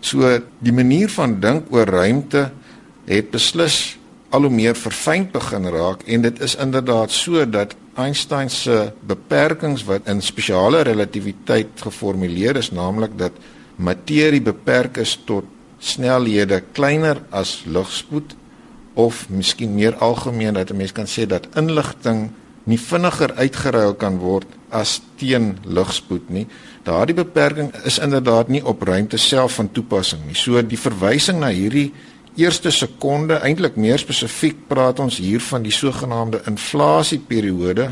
So 0.00 0.40
die 0.58 0.72
manier 0.72 1.08
van 1.08 1.40
dink 1.40 1.72
oor 1.72 1.86
ruimte 1.86 2.50
het 3.06 3.30
beslis 3.30 3.98
al 4.30 4.42
hoe 4.42 4.50
meer 4.50 4.74
verfyn 4.74 5.28
begin 5.32 5.66
raak 5.70 6.02
en 6.06 6.22
dit 6.22 6.40
is 6.40 6.54
inderdaad 6.54 7.10
so 7.10 7.44
dat 7.46 7.74
Einstein 7.94 8.50
se 8.50 8.92
beperkings 9.06 9.84
wat 9.84 10.08
in 10.10 10.22
spesiale 10.22 10.82
relativiteit 10.82 11.68
geformuleer 11.78 12.56
is, 12.56 12.70
naamlik 12.70 13.18
dat 13.18 13.32
materie 13.76 14.42
beperk 14.42 14.96
is 14.96 15.14
tot 15.24 15.44
snelhede 15.84 16.62
kleiner 16.72 17.20
as 17.30 17.62
ligspoed 17.66 18.34
of 18.94 19.26
miskien 19.28 19.74
meer 19.74 19.94
algemeen 20.00 20.54
dat 20.54 20.70
'n 20.70 20.76
mens 20.76 20.92
kan 20.92 21.06
sê 21.06 21.26
dat 21.26 21.48
inligting 21.56 22.30
nie 22.64 22.80
vinniger 22.80 23.34
uitgeruil 23.34 23.94
kan 23.94 24.18
word 24.18 24.46
as 24.70 25.02
teen 25.20 25.58
ligspoed 25.64 26.30
nie. 26.30 26.46
Daardie 26.82 27.14
beperking 27.14 27.72
is 27.84 27.98
inderdaad 27.98 28.48
nie 28.48 28.64
op 28.64 28.82
ruimte 28.82 29.16
self 29.16 29.54
van 29.60 29.70
toepassing 29.72 30.24
nie. 30.26 30.34
So 30.34 30.62
die 30.62 30.78
verwysing 30.78 31.38
na 31.40 31.48
hierdie 31.48 31.92
eerste 32.36 32.70
sekonde, 32.70 33.38
eintlik 33.46 33.76
meer 33.76 33.98
spesifiek 33.98 34.66
praat 34.68 34.98
ons 34.98 35.20
hier 35.22 35.40
van 35.40 35.62
die 35.62 35.72
sogenaamde 35.72 36.42
inflasieperiode. 36.50 37.90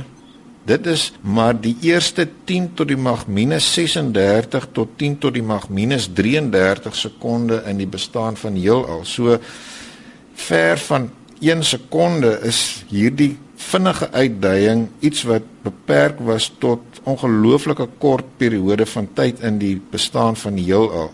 Dit 0.65 0.87
is 0.87 1.09
maar 1.21 1.57
die 1.59 1.75
eerste 1.83 2.29
10 2.47 2.69
tot 2.79 2.89
die 2.89 2.99
mag 2.99 3.27
minus 3.27 3.67
36 3.75 4.69
tot 4.73 4.93
10 5.01 5.17
tot 5.25 5.35
die 5.35 5.43
mag 5.43 5.67
minus 5.69 6.07
33 6.15 6.95
sekonde 6.95 7.63
in 7.67 7.81
die 7.83 7.89
bestaan 7.91 8.39
van 8.39 8.55
heelal. 8.55 9.03
So 9.03 9.39
ver 10.39 10.79
van 10.79 11.11
1 11.43 11.65
sekonde 11.67 12.37
is 12.47 12.85
hierdie 12.93 13.35
vinnige 13.63 14.11
uitdaging 14.11 14.87
iets 15.01 15.25
wat 15.27 15.47
beperk 15.67 16.21
was 16.23 16.47
tot 16.63 17.03
ongelooflike 17.11 17.89
kort 17.99 18.27
periode 18.39 18.87
van 18.87 19.09
tyd 19.19 19.43
in 19.43 19.59
die 19.59 19.77
bestaan 19.91 20.39
van 20.39 20.59
die 20.59 20.69
heelal. 20.71 21.11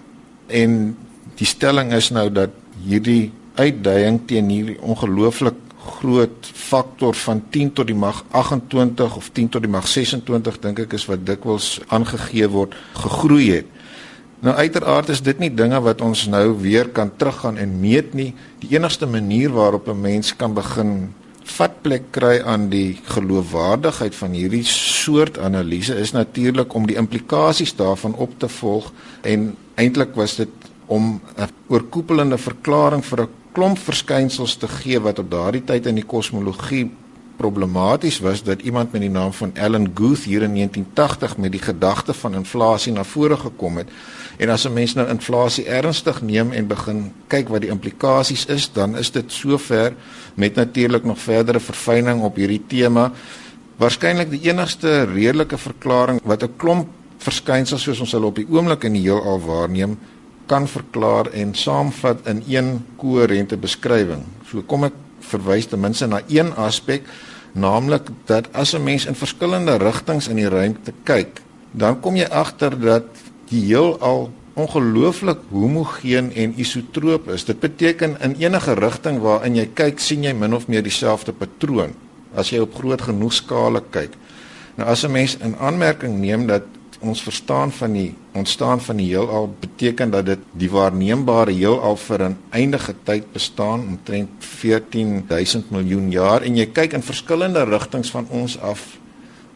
En 0.46 0.92
die 1.40 1.48
stelling 1.48 1.94
is 1.96 2.11
nou 2.12 2.28
dat 2.32 2.52
hierdie 2.84 3.30
uitdaging 3.56 4.20
teen 4.28 4.52
hierdie 4.52 4.78
ongelooflik 4.84 5.56
groot 6.01 6.51
faktor 6.55 7.14
van 7.14 7.42
10 7.51 7.72
tot 7.72 7.87
die 7.87 7.96
mag 7.96 8.24
28 8.31 9.16
of 9.16 9.31
10 9.33 9.48
tot 9.57 9.64
die 9.64 9.70
mag 9.70 9.88
26 9.88 10.61
dink 10.64 10.79
ek 10.85 10.96
is 10.98 11.07
wat 11.11 11.27
dikwels 11.27 11.81
aangegee 11.88 12.48
word 12.53 12.77
gegroei 13.03 13.51
het. 13.51 13.66
Nou 14.40 14.55
uiteraard 14.55 15.09
is 15.11 15.22
dit 15.27 15.38
nie 15.42 15.51
dinge 15.51 15.81
wat 15.83 16.03
ons 16.05 16.27
nou 16.31 16.53
weer 16.62 16.88
kan 16.94 17.11
teruggaan 17.18 17.57
en 17.59 17.81
meet 17.81 18.12
nie. 18.14 18.35
Die 18.62 18.77
enigste 18.77 19.07
manier 19.07 19.51
waarop 19.51 19.88
'n 19.88 20.01
mens 20.01 20.37
kan 20.37 20.55
begin 20.55 21.14
vatplek 21.48 22.11
kry 22.14 22.38
aan 22.44 22.68
die 22.68 22.98
geloofwaardigheid 23.09 24.14
van 24.14 24.37
hierdie 24.37 24.64
soort 24.68 25.38
analise 25.38 25.96
is 25.96 26.12
natuurlik 26.12 26.74
om 26.74 26.87
die 26.87 26.98
implikasies 27.01 27.74
daarvan 27.79 28.14
op 28.14 28.37
te 28.38 28.48
volg 28.48 28.92
en 29.22 29.57
eintlik 29.74 30.14
was 30.14 30.37
dit 30.37 30.48
om 30.87 31.20
'n 31.37 31.48
oorkoepelende 31.68 32.38
verklaring 32.38 33.05
vir 33.05 33.22
'n 33.22 33.38
klomp 33.59 33.79
verskynsels 33.83 34.55
te 34.62 34.68
gee 34.71 35.01
wat 35.03 35.18
op 35.18 35.31
daardie 35.33 35.64
tyd 35.66 35.88
in 35.90 35.97
die 35.99 36.07
kosmologie 36.07 36.85
problematies 37.38 38.21
was 38.23 38.42
dat 38.47 38.62
iemand 38.62 38.92
met 38.94 39.03
die 39.03 39.11
naam 39.11 39.33
van 39.35 39.51
Alan 39.59 39.88
Guth 39.99 40.27
hier 40.31 40.44
in 40.47 40.55
1980 40.55 41.37
met 41.42 41.53
die 41.53 41.62
gedagte 41.62 42.14
van 42.14 42.37
inflasie 42.38 42.92
na 42.94 43.03
vore 43.05 43.37
gekom 43.37 43.81
het. 43.83 43.90
En 44.38 44.51
as 44.55 44.66
'n 44.66 44.73
mens 44.73 44.94
nou 44.94 45.09
inflasie 45.09 45.64
ernstig 45.66 46.23
neem 46.23 46.53
en 46.53 46.66
begin 46.66 47.12
kyk 47.27 47.49
wat 47.49 47.61
die 47.61 47.71
implikasies 47.71 48.47
is, 48.47 48.71
dan 48.73 48.97
is 48.97 49.11
dit 49.11 49.33
sover 49.33 49.94
met 50.35 50.55
natuurlik 50.55 51.05
nog 51.05 51.18
verdere 51.18 51.61
verfyning 51.61 52.23
op 52.23 52.37
hierdie 52.37 52.62
tema. 52.66 53.12
Waarskynlik 53.77 54.31
die 54.31 54.51
enigste 54.51 55.03
redelike 55.03 55.59
verklaring 55.59 56.21
wat 56.25 56.42
'n 56.42 56.57
klomp 56.57 56.87
verskynsels 57.18 57.83
soos 57.83 58.01
ons 58.01 58.12
hulle 58.12 58.27
op 58.27 58.37
die 58.37 58.47
oomblik 58.51 58.85
in 58.85 58.92
die 58.92 59.03
heelal 59.03 59.40
waarneem, 59.40 59.99
kan 60.48 60.66
verklaar 60.68 61.28
en 61.37 61.54
saamvat 61.54 62.26
in 62.30 62.42
een 62.48 62.70
koherente 62.96 63.56
beskrywing. 63.61 64.24
So 64.48 64.64
kom 64.66 64.88
ek 64.88 64.96
verwys 65.28 65.68
ten 65.68 65.80
minste 65.82 66.08
na 66.08 66.22
een 66.28 66.54
aspek, 66.56 67.06
naamlik 67.52 68.08
dat 68.26 68.48
as 68.52 68.74
'n 68.74 68.84
mens 68.84 69.06
in 69.06 69.14
verskillende 69.14 69.76
rigtings 69.76 70.28
in 70.28 70.37
die 70.37 70.48
ruimte 70.48 70.92
kyk, 71.04 71.40
dan 71.72 72.00
kom 72.00 72.16
jy 72.16 72.26
agter 72.30 72.80
dat 72.80 73.04
die 73.48 73.61
heelal 73.61 74.30
ongelooflik 74.54 75.38
homogeen 75.50 76.32
en 76.34 76.54
isotroop 76.56 77.28
is. 77.28 77.44
Dit 77.44 77.61
beteken 77.61 78.16
in 78.20 78.34
enige 78.38 78.74
rigting 78.74 79.20
waarin 79.22 79.56
jy 79.56 79.68
kyk, 79.74 79.98
sien 79.98 80.24
jy 80.24 80.32
min 80.32 80.54
of 80.54 80.68
meer 80.68 80.82
dieselfde 80.82 81.32
patroon 81.32 81.94
as 82.34 82.50
jy 82.50 82.61
op 82.61 82.74
groot 82.74 83.02
genoeg 83.02 83.32
skale 83.32 83.82
kyk. 83.90 84.12
Nou 84.76 84.88
as 84.88 85.04
'n 85.04 85.11
mens 85.11 85.37
in 85.37 85.56
aanmerking 85.56 86.18
neem 86.20 86.46
dat 86.46 86.62
ons 86.98 87.22
verstaan 87.22 87.72
van 87.72 87.92
die 87.92 88.14
ontstaan 88.32 88.80
van 88.80 88.96
die 88.96 89.06
heelal 89.06 89.48
beteken 89.61 90.11
dat 90.11 90.26
dit 90.26 90.38
die 90.52 90.70
waarneembare 90.70 91.52
heelal 91.52 91.96
vir 91.96 92.22
'n 92.28 92.37
eindige 92.50 92.94
tyd 93.04 93.32
bestaan 93.32 93.80
omtrent 93.80 94.28
14000 94.38 95.70
miljoen 95.70 96.11
jaar. 96.11 96.42
En 96.42 96.56
jy 96.56 96.66
kyk 96.66 96.92
in 96.92 97.02
verskillende 97.02 97.64
rigtings 97.64 98.11
van 98.11 98.26
ons 98.30 98.61
af 98.61 98.98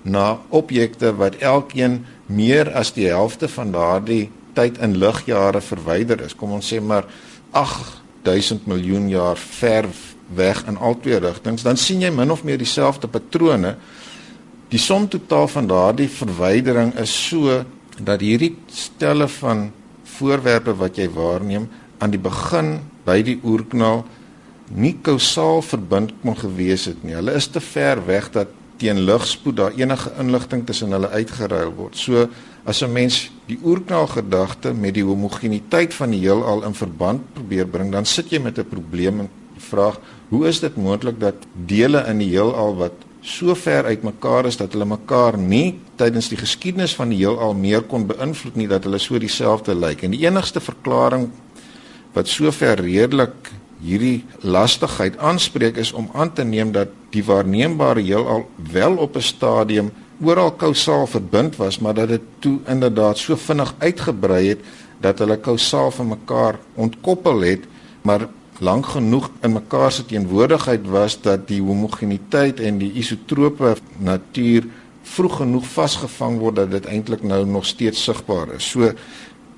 na 0.02 0.38
objekte 0.48 1.16
wat 1.16 1.35
elkeen 1.37 2.05
meer 2.26 2.72
as 2.72 2.92
die 2.92 3.07
helfte 3.07 3.48
van 3.48 3.70
daardie 3.70 4.31
tyd 4.52 4.78
in 4.78 4.96
ligjare 4.96 5.61
verwyder 5.61 6.20
is. 6.20 6.37
Kom 6.37 6.52
ons 6.52 6.72
sê 6.74 6.81
maar 6.81 7.05
8000 7.50 8.66
miljoen 8.66 9.09
jaar 9.09 9.37
ver 9.37 9.87
weg 10.35 10.64
in 10.66 10.76
albei 10.76 11.18
rigtings 11.18 11.62
dan 11.62 11.76
sien 11.76 12.00
jy 12.00 12.11
min 12.11 12.31
of 12.33 12.44
meer 12.44 12.59
dieselfde 12.59 13.09
patrone 13.09 13.76
Die 14.72 14.80
som 14.80 15.04
totaal 15.04 15.50
van 15.52 15.66
daardie 15.68 16.08
verwydering 16.08 16.94
is 17.00 17.12
so 17.12 17.58
dat 18.00 18.22
hierdie 18.24 18.54
stelle 18.72 19.26
van 19.28 19.66
voorwerpe 20.16 20.72
wat 20.80 20.96
jy 20.96 21.11
waarneem 21.12 21.66
aan 22.00 22.14
die 22.14 22.20
begin 22.20 22.78
by 23.04 23.18
die 23.26 23.37
oerknal 23.44 24.00
nie 24.72 24.94
kausaal 25.04 25.61
verbind 25.66 26.14
kon 26.22 26.38
gewees 26.40 26.87
het 26.88 27.04
nie. 27.04 27.12
Hulle 27.18 27.37
is 27.37 27.50
te 27.52 27.61
ver 27.61 28.00
weg 28.06 28.30
dat 28.32 28.54
teen 28.80 29.04
ligspoed 29.04 29.58
daar 29.61 29.76
enige 29.76 30.14
inligting 30.24 30.64
tussen 30.66 30.96
hulle 30.96 31.12
uitgeruil 31.12 31.76
word. 31.76 31.96
So 31.96 32.28
as 32.64 32.82
'n 32.82 32.92
mens 32.92 33.30
die 33.46 33.58
oerknal 33.62 34.06
gedagte 34.06 34.72
met 34.72 34.94
die 34.94 35.04
homogeniteit 35.04 35.94
van 35.94 36.11
die 36.11 36.20
heelal 36.20 36.64
in 36.64 36.74
verband 36.74 37.20
probeer 37.35 37.66
bring, 37.66 37.92
dan 37.92 38.04
sit 38.04 38.30
jy 38.30 38.38
met 38.40 38.58
'n 38.58 38.68
probleem 38.68 39.20
en 39.20 39.28
vraag, 39.58 40.00
hoe 40.28 40.46
is 40.46 40.61
dit 40.61 40.76
moontlik 40.76 41.20
dat 41.20 41.35
dele 41.66 42.04
in 42.08 42.18
die 42.18 42.30
heelal 42.30 42.76
wat 42.76 42.92
so 43.22 43.54
ver 43.54 43.87
uitmekaar 43.87 44.46
is 44.50 44.58
dat 44.58 44.74
hulle 44.74 44.87
mekaar 44.90 45.38
nie 45.38 45.78
tydens 45.96 46.28
die 46.28 46.38
geskiedenis 46.40 46.94
van 46.98 47.12
die 47.14 47.20
heelal 47.22 47.54
meer 47.54 47.85
kon 47.87 48.06
beïnvloed 48.08 48.56
nie 48.58 48.68
dat 48.68 48.85
hulle 48.85 48.98
so 48.98 49.18
dieselfde 49.18 49.74
lyk. 49.78 50.02
En 50.02 50.11
die 50.11 50.24
enigste 50.26 50.61
verklaring 50.61 51.30
wat 52.12 52.28
sover 52.28 52.82
redelik 52.82 53.52
hierdie 53.82 54.24
lastigheid 54.42 55.16
aanspreek 55.18 55.78
is 55.78 55.92
om 55.92 56.11
aan 56.14 56.32
te 56.35 56.44
neem 56.44 56.72
dat 56.74 56.90
die 57.14 57.24
waarneembare 57.24 58.02
heelal 58.02 58.46
wel 58.72 58.98
op 58.98 59.16
'n 59.16 59.22
stadium 59.22 59.92
oral 60.22 60.52
kausaal 60.52 61.06
verbind 61.06 61.56
was, 61.56 61.78
maar 61.78 61.94
dat 61.94 62.08
dit 62.08 62.22
toe 62.38 62.58
inderdaad 62.66 63.18
so 63.18 63.37
vinnig 63.37 63.74
uitgebrei 63.78 64.48
het 64.48 64.61
dat 65.00 65.18
hulle 65.18 65.37
kausaal 65.37 65.90
van 65.90 66.08
mekaar 66.08 66.58
ontkoppel 66.74 67.40
het, 67.40 67.64
maar 68.02 68.28
lank 68.62 68.87
genoeg 68.94 69.31
in 69.42 69.53
mekaar 69.53 69.92
se 69.92 70.05
teenwoordigheid 70.07 70.87
was 70.87 71.18
dat 71.20 71.48
die 71.48 71.61
homogeniteit 71.62 72.61
en 72.61 72.79
die 72.79 72.92
isotrope 73.01 73.75
natuur 73.98 74.68
vroeg 75.03 75.37
genoeg 75.42 75.66
vasgevang 75.66 76.38
word 76.38 76.61
dat 76.61 76.70
dit 76.70 76.87
eintlik 76.87 77.25
nou 77.27 77.42
nog 77.46 77.66
steeds 77.66 78.05
sigbaar 78.07 78.55
is. 78.55 78.70
So 78.70 78.92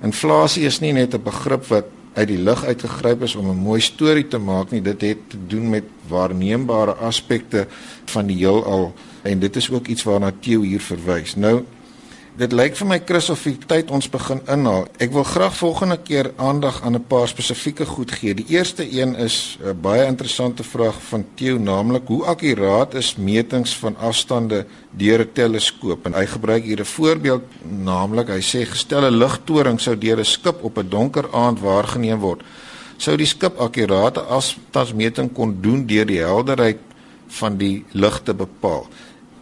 inflasie 0.04 0.64
is 0.64 0.80
nie 0.80 0.92
net 0.92 1.14
'n 1.14 1.22
begrip 1.22 1.68
wat 1.68 1.84
uit 2.14 2.28
die 2.28 2.38
lug 2.38 2.64
uitgegryp 2.64 3.22
is 3.22 3.34
om 3.34 3.50
'n 3.50 3.64
mooi 3.68 3.80
storie 3.80 4.28
te 4.28 4.38
maak 4.38 4.70
nie, 4.70 4.82
dit 4.82 5.00
het 5.00 5.18
te 5.28 5.38
doen 5.46 5.70
met 5.70 5.84
waarneembare 6.08 6.92
aspekte 6.92 7.66
van 8.04 8.26
die 8.26 8.36
heelal 8.36 8.94
en 9.22 9.38
dit 9.38 9.56
is 9.56 9.70
ook 9.70 9.86
iets 9.86 10.02
waarna 10.02 10.32
Theo 10.40 10.62
hier 10.62 10.80
verwys. 10.80 11.36
Nou 11.36 11.64
Dit 12.34 12.50
lyk 12.50 12.74
vir 12.74 12.88
my 12.90 12.96
Chris 13.06 13.28
of 13.30 13.44
die 13.46 13.52
tyd 13.70 13.92
ons 13.94 14.08
begin 14.10 14.40
inhaal. 14.50 14.88
Ek 14.98 15.12
wil 15.14 15.22
graag 15.22 15.52
volgende 15.54 15.96
keer 16.02 16.32
aandag 16.34 16.80
aan 16.82 16.96
'n 16.98 17.06
paar 17.06 17.28
spesifieke 17.30 17.86
goed 17.86 18.10
gee. 18.10 18.34
Die 18.34 18.46
eerste 18.48 18.82
een 18.82 19.14
is 19.14 19.56
'n 19.62 19.80
baie 19.80 20.04
interessante 20.06 20.64
vraag 20.64 20.98
van 21.10 21.24
Theo, 21.36 21.58
naamlik 21.58 22.02
hoe 22.06 22.24
akkuraat 22.24 22.94
is 22.94 23.14
metings 23.16 23.76
van 23.76 23.96
afstande 23.96 24.66
deur 24.90 25.20
'n 25.20 25.32
teleskoop? 25.32 26.06
En 26.06 26.14
hy 26.14 26.26
gebruik 26.26 26.64
hier 26.64 26.80
'n 26.80 26.84
voorbeeld, 26.84 27.42
naamlik 27.62 28.28
hy 28.28 28.40
sê 28.40 28.66
gestelde 28.66 29.10
ligtoring 29.10 29.80
sou 29.80 29.98
deur 29.98 30.18
'n 30.18 30.24
skip 30.24 30.64
op 30.64 30.78
'n 30.78 30.88
donker 30.88 31.32
aand 31.32 31.60
waargeneem 31.60 32.18
word. 32.18 32.42
Sou 32.96 33.16
die 33.16 33.26
skip 33.26 33.58
akkurate 33.58 34.20
afstandsmeting 34.20 35.32
kon 35.32 35.58
doen 35.60 35.86
deur 35.86 36.06
die 36.06 36.20
helderheid 36.20 36.78
van 37.28 37.56
die 37.56 37.84
lig 37.92 38.20
te 38.24 38.34
bepaal? 38.34 38.86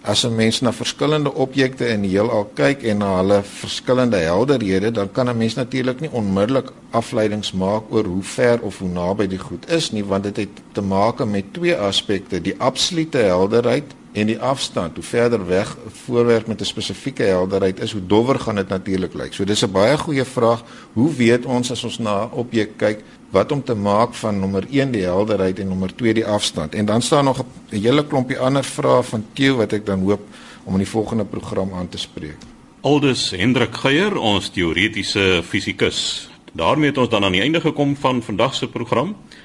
As 0.02 0.24
'n 0.24 0.34
mens 0.34 0.60
na 0.60 0.72
verskillende 0.72 1.34
objekte 1.34 1.88
in 1.88 2.02
die 2.02 2.10
heelal 2.10 2.50
kyk 2.54 2.82
en 2.82 2.98
na 2.98 3.16
hulle 3.16 3.42
verskillende 3.42 4.16
helderhede, 4.16 4.90
dan 4.90 5.12
kan 5.12 5.28
'n 5.28 5.36
mens 5.36 5.54
natuurlik 5.54 6.00
nie 6.00 6.10
onmiddellik 6.10 6.72
afleidings 6.90 7.52
maak 7.52 7.82
oor 7.90 8.04
hoe 8.04 8.22
ver 8.22 8.60
of 8.60 8.78
hoe 8.78 8.88
naby 8.88 9.26
die 9.26 9.38
goed 9.38 9.70
is 9.70 9.90
nie, 9.90 10.04
want 10.04 10.24
dit 10.24 10.36
het 10.36 10.62
te 10.72 10.80
maak 10.80 11.24
met 11.24 11.52
twee 11.52 11.76
aspekte, 11.76 12.40
die 12.40 12.54
absolute 12.58 13.18
helderheid 13.18 13.94
en 14.12 14.26
die 14.26 14.38
afstand. 14.40 14.94
Hoe 14.94 15.04
verder 15.04 15.46
weg 15.46 15.76
'n 15.76 15.90
voorwerp 16.04 16.46
met 16.46 16.60
'n 16.60 16.64
spesifieke 16.64 17.22
helderheid 17.22 17.80
is, 17.80 17.92
hoe 17.92 18.06
dowwer 18.06 18.40
gaan 18.40 18.54
dit 18.54 18.68
natuurlik 18.68 19.14
lyk. 19.14 19.32
So 19.34 19.44
dis 19.44 19.64
'n 19.64 19.70
baie 19.70 19.98
goeie 19.98 20.24
vraag. 20.24 20.64
Hoe 20.92 21.14
weet 21.14 21.44
ons 21.44 21.70
as 21.70 21.84
ons 21.84 21.98
na 21.98 22.24
'n 22.24 22.30
objek 22.32 22.76
kyk 22.76 23.02
wat 23.30 23.52
om 23.52 23.64
te 23.64 23.74
maak 23.74 24.14
van 24.14 24.38
nommer 24.38 24.64
1 24.70 24.90
die 24.90 25.02
helderheid 25.02 25.58
en 25.58 25.68
nommer 25.68 25.94
2 25.96 26.14
die 26.14 26.26
afstand. 26.26 26.74
En 26.74 26.84
dan 26.84 27.02
staan 27.02 27.24
nog 27.24 27.38
'n 27.38 27.76
hele 27.80 28.06
klompie 28.06 28.38
ander 28.38 28.64
vrae 28.64 29.02
van 29.02 29.24
Theo 29.32 29.56
wat 29.56 29.72
ek 29.72 29.86
dan 29.86 30.00
hoop 30.00 30.20
om 30.64 30.72
in 30.72 30.78
die 30.78 30.88
volgende 30.88 31.24
program 31.24 31.72
aan 31.74 31.88
te 31.88 31.98
spreek. 31.98 32.36
Aldus 32.80 33.30
Hendrik 33.30 33.74
Geier, 33.74 34.16
ons 34.16 34.48
teoretiese 34.48 35.42
fisikus. 35.48 36.28
daarmee 36.52 36.88
het 36.88 36.98
ons 36.98 37.08
dan 37.08 37.24
aan 37.24 37.32
die 37.32 37.40
einde 37.40 37.60
gekom 37.60 37.96
van 37.96 38.22
vandag 38.22 38.54
se 38.54 38.68
program. 38.68 39.16